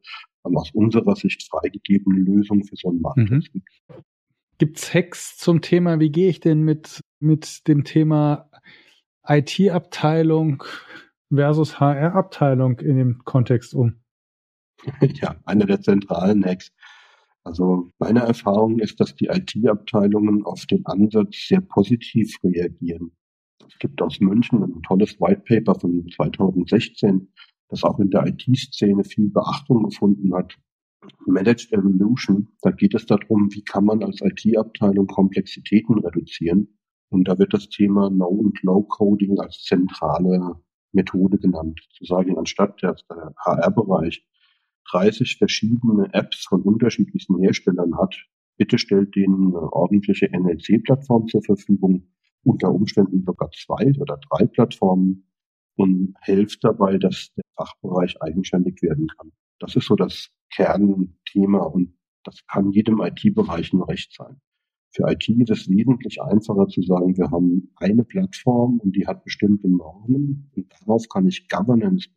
aus 0.53 0.71
unserer 0.73 1.15
Sicht 1.15 1.47
freigegebene 1.49 2.19
Lösung 2.19 2.63
für 2.63 2.75
so 2.75 2.89
einen 2.89 3.01
Markt 3.01 3.17
mhm. 3.17 3.43
es 4.60 4.93
Hacks 4.93 5.38
zum 5.38 5.62
Thema, 5.62 5.99
wie 5.99 6.12
gehe 6.12 6.29
ich 6.29 6.39
denn 6.39 6.63
mit, 6.63 7.01
mit 7.19 7.67
dem 7.67 7.84
Thema 7.84 8.49
IT-Abteilung 9.27 10.63
versus 11.34 11.79
HR-Abteilung 11.79 12.79
in 12.79 12.97
dem 12.97 13.23
Kontext 13.23 13.73
um? 13.73 13.95
Ja, 15.21 15.36
einer 15.45 15.65
der 15.65 15.81
zentralen 15.81 16.45
Hacks. 16.45 16.71
Also 17.43 17.91
meine 17.99 18.21
Erfahrung 18.21 18.79
ist, 18.79 18.99
dass 18.99 19.15
die 19.15 19.27
IT-Abteilungen 19.27 20.43
auf 20.45 20.65
den 20.65 20.86
Ansatz 20.86 21.47
sehr 21.47 21.62
positiv 21.62 22.36
reagieren. 22.43 23.12
Es 23.67 23.77
gibt 23.79 24.01
aus 24.01 24.19
München 24.19 24.63
ein 24.63 24.81
tolles 24.84 25.19
White 25.19 25.43
Paper 25.47 25.79
von 25.79 26.08
2016, 26.10 27.31
das 27.69 27.84
auch 27.84 27.99
in 27.99 28.10
der 28.10 28.25
IT-Szene 28.28 29.04
viel 29.04 29.30
Beachtung 29.30 29.84
gefunden 29.84 30.34
hat. 30.34 30.56
Managed 31.25 31.71
Evolution, 31.71 32.47
da 32.62 32.71
geht 32.71 32.95
es 32.95 33.06
darum, 33.06 33.49
wie 33.51 33.63
kann 33.63 33.86
man 33.86 34.04
als 34.04 34.21
IT-Abteilung 34.21 35.08
Komplexitäten 35.08 35.99
reduzieren. 35.99 36.80
Und 37.10 37.28
da 37.28 37.38
wird 37.38 37.54
das 37.54 37.69
Thema 37.69 38.10
No- 38.10 38.28
und 38.28 38.62
Low-Coding 38.63 39.39
als 39.39 39.63
zentrale 39.63 40.60
Methode 40.91 41.38
genannt. 41.38 41.80
Zu 41.91 42.06
sagen, 42.06 42.38
anstatt 42.38 42.82
der 42.82 42.95
HR-Bereich 43.45 44.25
30 44.91 45.38
verschiedene 45.38 46.13
Apps 46.13 46.45
von 46.45 46.62
unterschiedlichsten 46.62 47.39
Herstellern 47.39 47.97
hat, 47.97 48.15
bitte 48.58 48.78
stellt 48.78 49.15
denen 49.15 49.56
eine 49.56 49.71
ordentliche 49.73 50.30
NLC-Plattform 50.32 51.28
zur 51.28 51.43
Verfügung, 51.43 52.08
unter 52.43 52.71
Umständen 52.71 53.23
sogar 53.23 53.49
zwei 53.51 53.93
oder 53.99 54.19
drei 54.30 54.45
Plattformen 54.45 55.28
und 55.75 56.15
hilft 56.21 56.63
dabei, 56.63 56.97
dass 56.97 57.31
der 57.35 57.43
Fachbereich 57.55 58.21
eigenständig 58.21 58.81
werden 58.81 59.07
kann. 59.17 59.31
Das 59.59 59.75
ist 59.75 59.85
so 59.85 59.95
das 59.95 60.29
Kernthema 60.53 61.63
und 61.63 61.93
das 62.23 62.45
kann 62.47 62.71
jedem 62.71 63.01
IT-Bereich 63.01 63.73
ein 63.73 63.81
Recht 63.81 64.13
sein. 64.13 64.41
Für 64.91 65.11
IT 65.11 65.27
ist 65.27 65.49
es 65.49 65.69
wesentlich 65.69 66.21
einfacher 66.21 66.67
zu 66.67 66.81
sagen, 66.81 67.17
wir 67.17 67.29
haben 67.29 67.73
eine 67.75 68.03
Plattform 68.03 68.79
und 68.79 68.95
die 68.95 69.05
hat 69.05 69.23
bestimmte 69.25 69.69
Normen 69.69 70.49
und 70.55 70.73
darauf 70.79 71.07
kann 71.09 71.27
ich 71.27 71.49
Governance. 71.49 72.09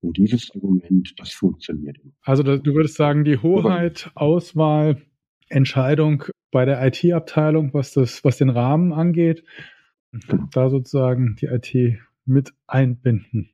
Und 0.00 0.16
dieses 0.16 0.54
Argument, 0.54 1.14
das 1.18 1.32
funktioniert. 1.32 1.98
Also 2.22 2.44
du 2.44 2.74
würdest 2.74 2.94
sagen, 2.94 3.24
die 3.24 3.38
Hoheit, 3.38 4.12
Auswahl, 4.14 5.02
Entscheidung 5.48 6.24
bei 6.52 6.64
der 6.64 6.84
IT-Abteilung, 6.86 7.74
was 7.74 7.92
das, 7.92 8.24
was 8.24 8.38
den 8.38 8.50
Rahmen 8.50 8.92
angeht, 8.92 9.42
genau. 10.12 10.46
da 10.52 10.70
sozusagen 10.70 11.36
die 11.40 11.46
IT 11.46 11.98
mit 12.26 12.52
einbinden. 12.66 13.50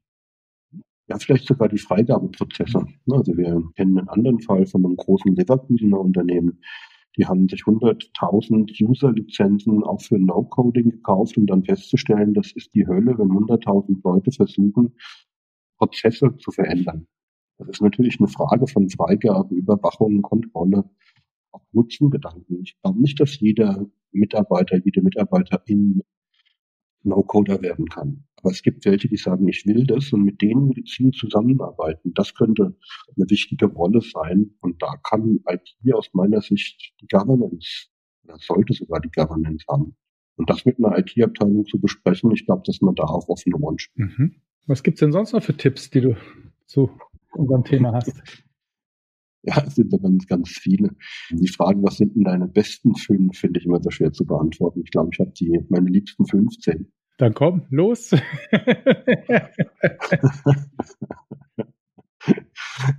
Ja, 1.08 1.18
vielleicht 1.18 1.46
sogar 1.46 1.68
die 1.68 1.78
Freigabeprozesse. 1.78 2.86
Also 3.10 3.36
wir 3.36 3.62
kennen 3.76 3.98
einen 3.98 4.08
anderen 4.08 4.40
Fall 4.40 4.66
von 4.66 4.84
einem 4.84 4.96
großen 4.96 5.34
Leverkusener 5.34 6.00
Unternehmen, 6.00 6.60
die 7.16 7.26
haben 7.26 7.48
sich 7.48 7.62
100.000 7.62 8.88
User-Lizenzen 8.88 9.82
auch 9.84 10.00
für 10.00 10.18
No-Coding 10.18 10.90
gekauft, 10.90 11.36
um 11.36 11.46
dann 11.46 11.62
festzustellen, 11.62 12.32
das 12.32 12.52
ist 12.52 12.74
die 12.74 12.86
Hölle, 12.86 13.18
wenn 13.18 13.28
100.000 13.28 14.00
Leute 14.02 14.32
versuchen, 14.32 14.94
Prozesse 15.76 16.34
zu 16.38 16.50
verändern. 16.50 17.06
Das 17.58 17.68
ist 17.68 17.82
natürlich 17.82 18.18
eine 18.18 18.28
Frage 18.28 18.66
von 18.66 18.88
Freigabe, 18.88 19.54
Überwachung, 19.54 20.22
Kontrolle, 20.22 20.88
auch 21.52 21.62
Nutzengedanken. 21.72 22.62
Ich 22.62 22.80
glaube 22.80 23.00
nicht, 23.00 23.20
dass 23.20 23.38
jeder 23.38 23.86
Mitarbeiter, 24.12 24.78
jede 24.82 25.02
Mitarbeiterin 25.02 26.02
No-Coder 27.04 27.62
werden 27.62 27.86
kann. 27.86 28.24
Aber 28.42 28.50
es 28.50 28.62
gibt 28.62 28.84
welche, 28.84 29.08
die 29.08 29.16
sagen, 29.16 29.46
ich 29.48 29.64
will 29.66 29.86
das 29.86 30.12
und 30.12 30.24
mit 30.24 30.42
denen 30.42 30.72
gezielt 30.72 31.14
zusammenarbeiten. 31.14 32.12
Das 32.14 32.34
könnte 32.34 32.76
eine 33.16 33.30
wichtige 33.30 33.66
Rolle 33.66 34.00
sein. 34.00 34.50
Und 34.60 34.82
da 34.82 34.96
kann 35.08 35.40
IT 35.48 35.94
aus 35.94 36.10
meiner 36.12 36.40
Sicht 36.40 36.92
die 37.00 37.06
Governance, 37.06 37.86
oder 38.24 38.36
sollte 38.38 38.74
sogar 38.74 39.00
die 39.00 39.10
Governance 39.10 39.64
haben. 39.68 39.96
Und 40.36 40.50
das 40.50 40.64
mit 40.64 40.78
einer 40.78 40.98
IT-Abteilung 40.98 41.66
zu 41.66 41.78
besprechen, 41.78 42.32
ich 42.32 42.46
glaube, 42.46 42.62
dass 42.66 42.80
man 42.80 42.94
da 42.94 43.04
auch 43.04 43.28
offene 43.28 43.56
Ohren 43.56 43.78
spielt. 43.78 44.18
Mhm. 44.18 44.34
Was 44.66 44.82
gibt's 44.82 45.00
denn 45.00 45.12
sonst 45.12 45.32
noch 45.32 45.42
für 45.42 45.56
Tipps, 45.56 45.90
die 45.90 46.00
du 46.00 46.16
zu 46.66 46.90
unserem 47.32 47.64
Thema 47.64 47.92
hast? 47.92 48.22
Ja, 49.44 49.62
es 49.66 49.74
sind 49.74 49.92
da 49.92 49.96
ganz, 49.98 50.26
ganz 50.26 50.50
viele. 50.50 50.90
Die 51.30 51.48
Frage, 51.48 51.82
was 51.82 51.96
sind 51.96 52.14
denn 52.14 52.24
deine 52.24 52.46
besten 52.46 52.94
fünf, 52.94 53.36
finde 53.36 53.58
ich 53.58 53.66
immer 53.66 53.82
so 53.82 53.90
schwer 53.90 54.12
zu 54.12 54.24
beantworten. 54.24 54.82
Ich 54.84 54.90
glaube, 54.90 55.10
ich 55.12 55.18
habe 55.18 55.32
die, 55.32 55.58
meine 55.68 55.90
liebsten 55.90 56.24
15. 56.26 56.92
Dann 57.18 57.34
komm, 57.34 57.66
los. 57.70 58.12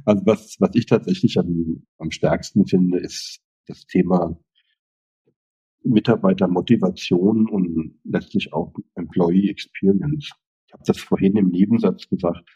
also 0.06 0.26
was, 0.26 0.58
was 0.60 0.72
ich 0.76 0.86
tatsächlich 0.86 1.40
am, 1.40 1.86
am 1.98 2.12
stärksten 2.12 2.68
finde, 2.68 3.00
ist 3.00 3.40
das 3.68 3.86
Thema 3.86 4.38
Mitarbeitermotivation 5.84 7.48
und 7.50 8.00
letztlich 8.04 8.54
auch 8.54 8.74
Employee 8.96 9.50
Experience. 9.50 10.32
Ich 10.68 10.74
habe 10.74 10.84
das 10.86 11.00
vorhin 11.00 11.38
im 11.38 11.50
Nebensatz 11.50 12.08
gesagt. 12.08 12.50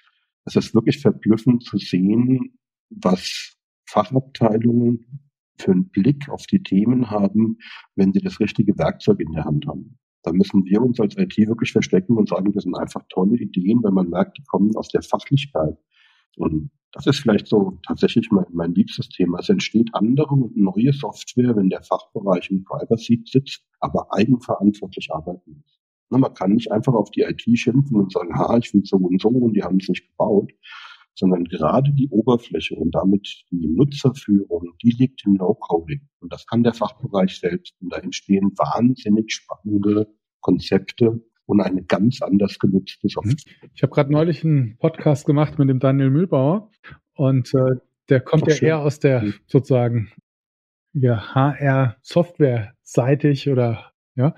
Es 0.45 0.55
ist 0.55 0.73
wirklich 0.73 1.01
verblüffend 1.01 1.63
zu 1.63 1.77
sehen, 1.77 2.57
was 2.89 3.56
Fachabteilungen 3.87 5.21
für 5.57 5.71
einen 5.71 5.89
Blick 5.89 6.29
auf 6.29 6.45
die 6.45 6.61
Themen 6.61 7.09
haben, 7.09 7.57
wenn 7.95 8.13
sie 8.13 8.19
das 8.19 8.39
richtige 8.39 8.77
Werkzeug 8.77 9.19
in 9.19 9.31
der 9.31 9.45
Hand 9.45 9.67
haben. 9.67 9.97
Da 10.23 10.31
müssen 10.31 10.65
wir 10.65 10.81
uns 10.81 10.99
als 10.99 11.17
IT 11.17 11.37
wirklich 11.37 11.71
verstecken 11.71 12.17
und 12.17 12.29
sagen, 12.29 12.51
das 12.51 12.63
sind 12.63 12.77
einfach 12.77 13.03
tolle 13.09 13.37
Ideen, 13.37 13.81
wenn 13.83 13.93
man 13.93 14.09
merkt, 14.09 14.37
die 14.37 14.43
kommen 14.43 14.75
aus 14.75 14.89
der 14.89 15.01
Fachlichkeit. 15.01 15.77
Und 16.35 16.69
das 16.91 17.07
ist 17.07 17.19
vielleicht 17.19 17.47
so 17.47 17.79
tatsächlich 17.85 18.29
mein, 18.31 18.45
mein 18.51 18.73
liebstes 18.73 19.09
Thema. 19.09 19.39
Es 19.39 19.49
entsteht 19.49 19.89
andere 19.93 20.33
und 20.33 20.57
neue 20.57 20.93
Software, 20.93 21.55
wenn 21.55 21.69
der 21.69 21.81
Fachbereich 21.81 22.49
im 22.49 22.65
Seat 22.97 23.27
sitzt, 23.27 23.63
aber 23.79 24.07
eigenverantwortlich 24.13 25.09
arbeiten 25.11 25.51
muss. 25.57 25.79
Man 26.09 26.33
kann 26.33 26.53
nicht 26.53 26.71
einfach 26.71 26.93
auf 26.93 27.11
die 27.11 27.21
IT 27.21 27.43
schimpfen 27.57 27.97
und 27.97 28.11
sagen, 28.11 28.33
ha, 28.37 28.57
ich 28.57 28.69
finde 28.69 28.87
so 28.87 28.97
und 28.97 29.21
so 29.21 29.29
und 29.29 29.53
die 29.53 29.63
haben 29.63 29.77
es 29.81 29.89
nicht 29.89 30.07
gebaut, 30.09 30.51
sondern 31.17 31.45
gerade 31.45 31.91
die 31.91 32.07
Oberfläche 32.09 32.75
und 32.75 32.91
damit 32.91 33.43
die 33.49 33.67
Nutzerführung, 33.67 34.75
die 34.83 34.91
liegt 34.91 35.25
im 35.25 35.33
No-Coding. 35.33 36.07
Und 36.19 36.31
das 36.31 36.45
kann 36.45 36.61
der 36.63 36.73
Fachbereich 36.73 37.39
selbst. 37.39 37.73
Und 37.81 37.91
da 37.91 37.97
entstehen 37.97 38.51
wahnsinnig 38.55 39.33
spannende 39.33 40.13
Konzepte 40.41 41.19
und 41.45 41.61
eine 41.61 41.83
ganz 41.83 42.21
anders 42.21 42.59
genutzte 42.59 43.09
Software. 43.09 43.33
Mhm. 43.33 43.69
Ich 43.73 43.81
habe 43.81 43.93
gerade 43.93 44.11
neulich 44.11 44.45
einen 44.45 44.77
Podcast 44.77 45.25
gemacht 45.25 45.57
mit 45.57 45.69
dem 45.69 45.79
Daniel 45.79 46.11
Mühlbauer 46.11 46.69
und 47.15 47.51
äh, 47.55 47.77
der 48.09 48.21
kommt 48.21 48.43
Ach, 48.43 48.49
ja 48.49 48.55
schön. 48.55 48.67
eher 48.67 48.77
aus 48.79 48.99
der 48.99 49.23
mhm. 49.23 49.33
sozusagen 49.47 50.11
ja, 50.93 51.33
HR-Software-seitig 51.33 53.49
oder 53.49 53.91
ja. 54.15 54.35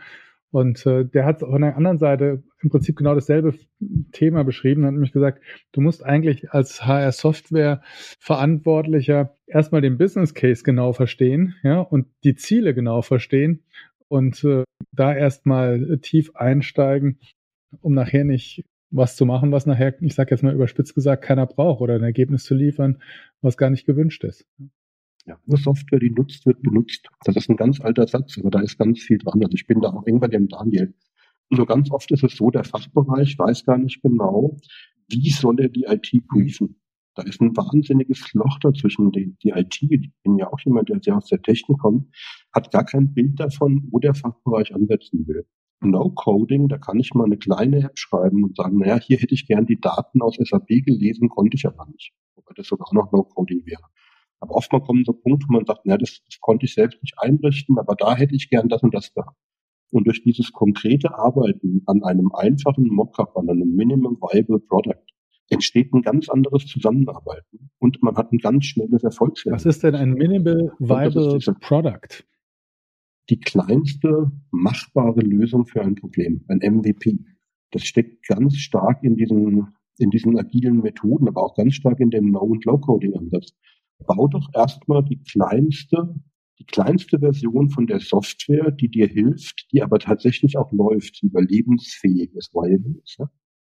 Und 0.52 0.86
äh, 0.86 1.06
der 1.06 1.26
hat 1.26 1.40
von 1.42 1.62
der 1.62 1.78
anderen 1.78 2.00
Seite 2.00 2.44
im 2.62 2.70
Prinzip 2.70 2.98
genau 2.98 3.14
dasselbe 3.14 3.54
Thema 4.12 4.44
beschrieben, 4.44 4.86
hat 4.86 4.94
nämlich 4.94 5.12
gesagt, 5.12 5.44
du 5.72 5.82
musst 5.82 6.04
eigentlich 6.04 6.50
als 6.52 6.84
HR-Software-Verantwortlicher 6.86 9.36
erstmal 9.46 9.82
den 9.82 10.00
Business 10.00 10.34
Case 10.34 10.64
genau 10.64 10.94
verstehen, 10.94 11.54
ja, 11.62 11.82
und 11.82 12.08
die 12.24 12.34
Ziele 12.36 12.74
genau 12.74 13.04
verstehen 13.04 13.64
und 14.08 14.44
äh, 14.44 14.64
da 14.92 15.16
erstmal 15.16 16.00
tief 16.02 16.36
einsteigen, 16.36 17.20
um 17.82 17.94
nachher 17.94 18.26
nicht 18.26 18.66
was 18.92 19.16
zu 19.16 19.26
machen, 19.26 19.52
was 19.52 19.68
nachher, 19.68 20.02
ich 20.02 20.16
sage 20.16 20.32
jetzt 20.32 20.42
mal 20.42 20.56
überspitzt 20.56 20.96
gesagt, 20.96 21.24
keiner 21.24 21.46
braucht 21.46 21.82
oder 21.82 21.94
ein 21.94 22.04
Ergebnis 22.04 22.44
zu 22.44 22.56
liefern, 22.56 23.04
was 23.42 23.56
gar 23.56 23.70
nicht 23.70 23.86
gewünscht 23.86 24.24
ist. 24.24 24.48
Ja, 25.30 25.38
nur 25.46 25.60
Software, 25.60 26.00
die 26.00 26.10
nutzt 26.10 26.44
wird, 26.48 26.64
benutzt. 26.64 27.08
Das 27.24 27.36
ist 27.36 27.52
ein 27.52 27.56
ganz 27.56 27.80
alter 27.82 28.08
Satz, 28.08 28.40
aber 28.40 28.50
da 28.50 28.62
ist 28.62 28.80
ganz 28.80 29.00
viel 29.00 29.20
dran. 29.20 29.44
Also 29.44 29.54
ich 29.54 29.68
bin 29.68 29.80
da 29.80 29.90
auch 29.90 30.08
eng 30.08 30.20
bei 30.20 30.28
dem 30.28 30.48
Daniel. 30.48 30.96
Nur 31.52 31.68
ganz 31.68 31.92
oft 31.92 32.10
ist 32.10 32.24
es 32.24 32.36
so, 32.36 32.50
der 32.50 32.64
Fachbereich 32.64 33.38
weiß 33.38 33.64
gar 33.64 33.78
nicht 33.78 34.02
genau, 34.02 34.58
wie 35.08 35.30
soll 35.30 35.60
er 35.60 35.70
die 35.70 35.84
IT 35.84 36.12
prüfen. 36.28 36.82
Da 37.14 37.22
ist 37.22 37.42
ein 37.42 37.56
wahnsinniges 37.56 38.34
Loch 38.34 38.58
dazwischen. 38.60 39.12
Die, 39.12 39.36
die 39.44 39.50
IT, 39.50 39.78
ich 39.84 40.10
bin 40.24 40.40
ja 40.40 40.52
auch 40.52 40.60
jemand, 40.66 40.90
der 40.90 41.00
sehr 41.00 41.16
aus 41.16 41.28
der 41.28 41.44
Technik 41.44 41.78
kommt, 41.78 42.08
hat 42.52 42.72
gar 42.72 42.86
kein 42.86 43.14
Bild 43.14 43.40
davon, 43.40 43.88
wo 43.92 44.00
der 44.00 44.16
Fachbereich 44.16 44.74
ansetzen 44.74 45.28
will. 45.28 45.46
No-Coding, 45.82 46.70
da 46.70 46.80
kann 46.80 47.00
ich 47.00 47.14
mal 47.14 47.26
eine 47.26 47.38
kleine 47.38 47.84
App 47.84 48.00
schreiben 48.00 48.44
und 48.44 48.58
sagen, 48.58 48.80
naja, 48.80 49.00
hier 49.00 49.18
hätte 49.18 49.36
ich 49.36 49.46
gern 49.46 49.68
die 49.68 49.80
Daten 49.80 50.24
aus 50.24 50.38
SAP 50.38 50.70
gelesen, 50.84 51.30
konnte 51.30 51.56
ich 51.56 51.68
aber 51.68 51.86
nicht. 51.86 52.14
Wobei 52.34 52.54
das 52.56 52.66
sogar 52.66 52.88
noch 52.94 53.12
No-Coding 53.12 53.68
wäre. 53.68 53.84
Aber 54.40 54.56
oftmals 54.56 54.86
kommen 54.86 55.04
so 55.06 55.14
Punkte, 55.14 55.48
wo 55.50 55.54
man 55.54 55.66
sagt, 55.66 55.82
na, 55.84 55.98
das, 55.98 56.22
das 56.26 56.40
konnte 56.40 56.66
ich 56.66 56.74
selbst 56.74 57.02
nicht 57.02 57.16
einrichten, 57.18 57.78
aber 57.78 57.96
da 57.96 58.16
hätte 58.16 58.36
ich 58.36 58.50
gern 58.50 58.70
das 58.70 58.84
und 58.84 58.94
das 58.94 59.14
gehabt. 59.14 59.38
Und 59.92 60.08
durch 60.08 60.24
dieses 60.24 60.52
konkrete 60.52 61.18
Arbeiten 61.18 61.82
an 61.88 62.04
einem 62.04 62.32
einfachen 62.34 62.88
Mockup, 62.88 63.36
an 63.36 63.50
einem 63.50 63.76
Minimum 63.76 64.18
Viable 64.22 64.60
Product, 64.60 65.04
entsteht 65.50 65.94
ein 65.94 66.04
ganz 66.04 66.30
anderes 66.30 66.68
Zusammenarbeiten 66.68 67.72
und 67.80 68.02
man 68.04 68.16
hat 68.16 68.32
ein 68.32 68.38
ganz 68.38 68.66
schnelles 68.66 69.04
Erfolgswert. 69.04 69.56
Was 69.56 69.66
ist 69.66 69.84
denn 69.84 69.96
ein 69.96 70.14
Minimal 70.14 70.72
Viable 70.80 71.40
Product? 71.60 72.24
Die 73.30 73.40
kleinste 73.40 74.32
machbare 74.52 75.22
Lösung 75.22 75.66
für 75.66 75.82
ein 75.82 75.96
Problem, 75.96 76.46
ein 76.48 76.60
MVP. 76.60 77.20
Das 77.72 77.84
steckt 77.84 78.28
ganz 78.28 78.58
stark 78.58 79.04
in 79.04 79.16
diesen, 79.16 79.76
in 79.98 80.12
diesen 80.12 80.38
agilen 80.38 80.82
Methoden, 80.82 81.28
aber 81.28 81.44
auch 81.44 81.56
ganz 81.56 81.76
stark 81.76 82.00
in 82.00 82.12
dem 82.12 82.32
No- 82.32 82.42
und 82.42 82.66
Low-Coding-Ansatz 82.66 83.56
bau 84.06 84.28
doch 84.28 84.50
erstmal 84.54 85.04
die 85.04 85.22
kleinste, 85.22 86.16
die 86.60 86.66
kleinste 86.66 87.20
Version 87.20 87.70
von 87.70 87.88
der 87.88 88.00
Software, 88.00 88.72
die 88.72 88.90
dir 88.90 89.08
hilft, 89.08 89.72
die 89.72 89.82
aber 89.82 90.00
tatsächlich 90.00 90.58
auch 90.58 90.72
läuft, 90.72 91.24
überlebensfähig 91.24 92.34
ist, 92.34 92.54
ist. 93.04 93.18
Ja? 93.20 93.30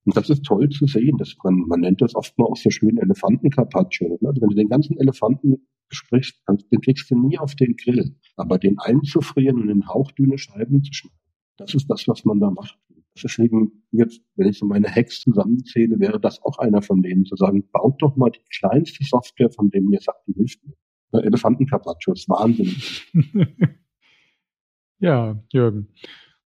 Und 0.05 0.17
das 0.17 0.29
ist 0.29 0.43
toll 0.43 0.69
zu 0.69 0.85
sehen. 0.85 1.17
Dass 1.17 1.35
man, 1.43 1.55
man 1.67 1.81
nennt 1.81 2.01
das 2.01 2.15
oft 2.15 2.37
mal 2.37 2.45
auch 2.45 2.57
so 2.57 2.69
schön 2.69 2.97
Elefanten-Carpaccio. 2.97 4.19
Ne? 4.21 4.29
Also 4.29 4.41
wenn 4.41 4.49
du 4.49 4.55
den 4.55 4.69
ganzen 4.69 4.97
Elefanten 4.97 5.67
besprichst, 5.89 6.41
den 6.71 6.81
kriegst 6.81 7.09
du 7.09 7.17
nie 7.17 7.37
auf 7.37 7.55
den 7.55 7.75
Grill. 7.75 8.15
Aber 8.35 8.57
den 8.57 8.79
einzufrieren 8.79 9.61
und 9.61 9.69
in 9.69 9.87
hauchdünne 9.87 10.37
Scheiben 10.37 10.83
zu 10.83 10.93
schneiden, 10.93 11.17
das 11.57 11.73
ist 11.73 11.87
das, 11.87 12.07
was 12.07 12.25
man 12.25 12.39
da 12.39 12.49
macht. 12.49 12.77
Deswegen 13.21 13.83
jetzt, 13.91 14.21
wenn 14.35 14.47
ich 14.47 14.57
so 14.57 14.65
meine 14.65 14.87
Hacks 14.87 15.21
zusammenzähle, 15.21 15.99
wäre 15.99 16.19
das 16.19 16.41
auch 16.41 16.57
einer 16.57 16.81
von 16.81 17.01
denen, 17.01 17.25
zu 17.25 17.35
sagen, 17.35 17.69
baut 17.71 18.01
doch 18.01 18.15
mal 18.15 18.31
die 18.31 18.43
kleinste 18.57 19.03
Software, 19.03 19.51
von 19.51 19.69
denen 19.69 19.91
ihr 19.91 20.01
sagt, 20.01 20.27
die 20.27 20.33
hilft 20.33 20.59
mir. 20.65 20.73
Elefantencarpaccio 21.21 22.13
ist 22.13 22.27
Wahnsinn. 22.27 22.73
ja, 24.99 25.39
Jürgen. 25.51 25.89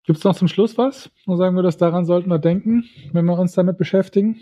Gibt 0.04 0.18
es 0.18 0.24
noch 0.24 0.36
zum 0.36 0.48
Schluss 0.48 0.78
was? 0.78 1.10
Und 1.26 1.36
sagen 1.36 1.56
wir, 1.56 1.62
dass 1.62 1.78
daran 1.78 2.04
sollten 2.04 2.30
wir 2.30 2.38
denken, 2.38 2.84
wenn 3.12 3.24
wir 3.24 3.38
uns 3.38 3.54
damit 3.54 3.76
beschäftigen? 3.76 4.36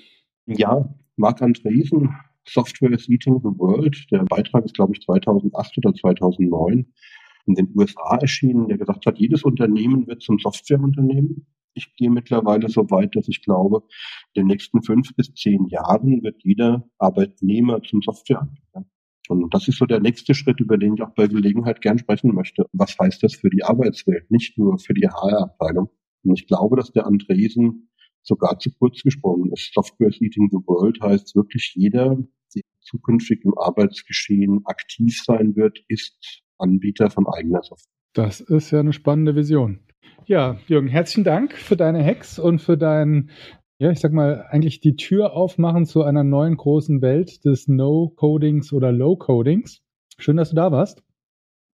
Ja, 0.46 0.94
Marc 1.16 1.40
Andresen, 1.40 2.14
Software 2.46 2.92
is 2.92 3.09
Eating 3.09 3.38
the 3.38 3.59
World. 3.59 4.06
Der 4.11 4.24
Beitrag 4.24 4.64
ist, 4.64 4.74
glaube 4.74 4.92
ich, 4.94 5.00
2008 5.00 5.78
oder 5.78 5.94
2009 5.94 6.87
in 7.46 7.54
den 7.54 7.72
USA 7.74 8.16
erschienen, 8.16 8.68
der 8.68 8.78
gesagt 8.78 9.06
hat, 9.06 9.18
jedes 9.18 9.42
Unternehmen 9.42 10.06
wird 10.06 10.22
zum 10.22 10.38
Softwareunternehmen 10.38 11.46
ich 11.74 11.94
gehe 11.96 12.11
mittlerweile 12.11 12.68
so 12.68 12.90
weit, 12.90 13.16
dass 13.16 13.28
ich 13.28 13.42
glaube, 13.42 13.83
in 14.33 14.42
den 14.42 14.46
nächsten 14.48 14.83
fünf 14.83 15.14
bis 15.16 15.33
zehn 15.35 15.66
Jahren 15.68 16.22
wird 16.22 16.42
jeder 16.42 16.88
Arbeitnehmer 16.98 17.83
zum 17.83 18.02
Softwareanbieter. 18.02 18.85
Und 19.28 19.54
das 19.54 19.68
ist 19.68 19.78
so 19.78 19.87
der 19.87 20.00
nächste 20.00 20.35
Schritt, 20.35 20.61
über 20.61 20.76
den 20.76 20.94
ich 20.94 21.02
auch 21.02 21.14
bei 21.14 21.28
Gelegenheit 21.28 21.80
gern 21.80 21.98
sprechen 21.98 22.35
möchte. 22.35 22.66
Was 22.72 22.98
heißt 22.98 23.22
das 23.22 23.35
für 23.35 23.48
die 23.48 23.62
Arbeitswelt, 23.62 24.30
nicht 24.30 24.59
nur 24.59 24.78
für 24.78 24.92
die 24.92 25.06
HR-Abteilung? 25.06 25.88
Und 26.24 26.38
ich 26.38 26.48
glaube, 26.48 26.76
dass 26.76 26.90
der 26.92 27.06
Andresen 27.06 27.90
sogar 28.22 28.59
zu 28.59 28.70
kurz 28.72 29.02
gesprungen 29.02 29.52
ist. 29.52 29.72
Software 29.72 30.09
is 30.09 30.20
eating 30.20 30.48
the 30.50 30.59
world 30.66 31.00
heißt 31.00 31.37
wirklich 31.37 31.72
jeder, 31.74 32.16
der 32.54 32.62
zukünftig 32.80 33.44
im 33.44 33.56
Arbeitsgeschehen 33.56 34.62
aktiv 34.64 35.22
sein 35.24 35.54
wird, 35.56 35.78
ist 35.88 36.42
Anbieter 36.59 37.11
von 37.11 37.26
eigener 37.26 37.62
Software. 37.62 37.92
Das 38.12 38.40
ist 38.40 38.72
ja 38.72 38.80
eine 38.80 38.92
spannende 38.92 39.37
Vision. 39.37 39.80
Ja, 40.26 40.58
Jürgen, 40.68 40.88
herzlichen 40.88 41.24
Dank 41.24 41.54
für 41.54 41.76
deine 41.76 42.04
Hacks 42.04 42.38
und 42.38 42.60
für 42.60 42.78
dein, 42.78 43.30
ja, 43.78 43.90
ich 43.90 43.98
sag 43.98 44.12
mal, 44.12 44.46
eigentlich 44.50 44.80
die 44.80 44.94
Tür 44.94 45.34
aufmachen 45.34 45.86
zu 45.86 46.04
einer 46.04 46.22
neuen 46.22 46.56
großen 46.56 47.02
Welt 47.02 47.44
des 47.44 47.66
No-Codings 47.66 48.72
oder 48.72 48.92
Low-Codings. 48.92 49.82
Schön, 50.18 50.36
dass 50.36 50.50
du 50.50 50.56
da 50.56 50.70
warst. 50.70 51.02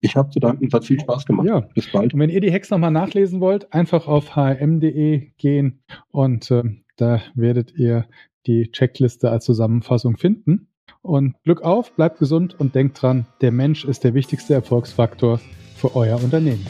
Ich 0.01 0.17
habe 0.17 0.31
zu 0.31 0.41
danken, 0.41 0.67
es 0.67 0.73
hat 0.73 0.85
viel 0.85 1.01
Spaß 1.01 1.27
gemacht. 1.27 1.47
Ja, 1.47 1.61
bis 1.75 1.91
bald. 1.91 2.15
Und 2.15 2.21
wenn 2.21 2.31
ihr 2.31 2.41
die 2.41 2.53
Hacks 2.53 2.71
nochmal 2.71 2.91
nachlesen 2.91 3.41
wollt, 3.41 3.73
einfach 3.73 4.09
auf 4.09 4.37
hm.de 4.37 5.33
gehen 5.37 5.83
und 6.11 6.51
äh, 6.51 6.63
da 6.97 7.21
werdet 7.35 7.75
ihr 7.77 8.07
die 8.47 8.71
Checkliste 8.71 9.31
als 9.31 9.45
Zusammenfassung 9.45 10.17
finden. 10.17 10.69
Und 11.03 11.35
Glück 11.43 11.63
auf, 11.63 11.95
bleibt 11.95 12.19
gesund 12.19 12.59
und 12.59 12.75
denkt 12.75 13.03
dran, 13.03 13.27
der 13.41 13.53
Mensch 13.53 13.85
ist 13.85 14.05
der 14.05 14.15
wichtigste 14.15 14.55
Erfolgsfaktor 14.55 15.41
für 15.77 15.95
euer 15.95 16.23
Unternehmen. 16.23 16.67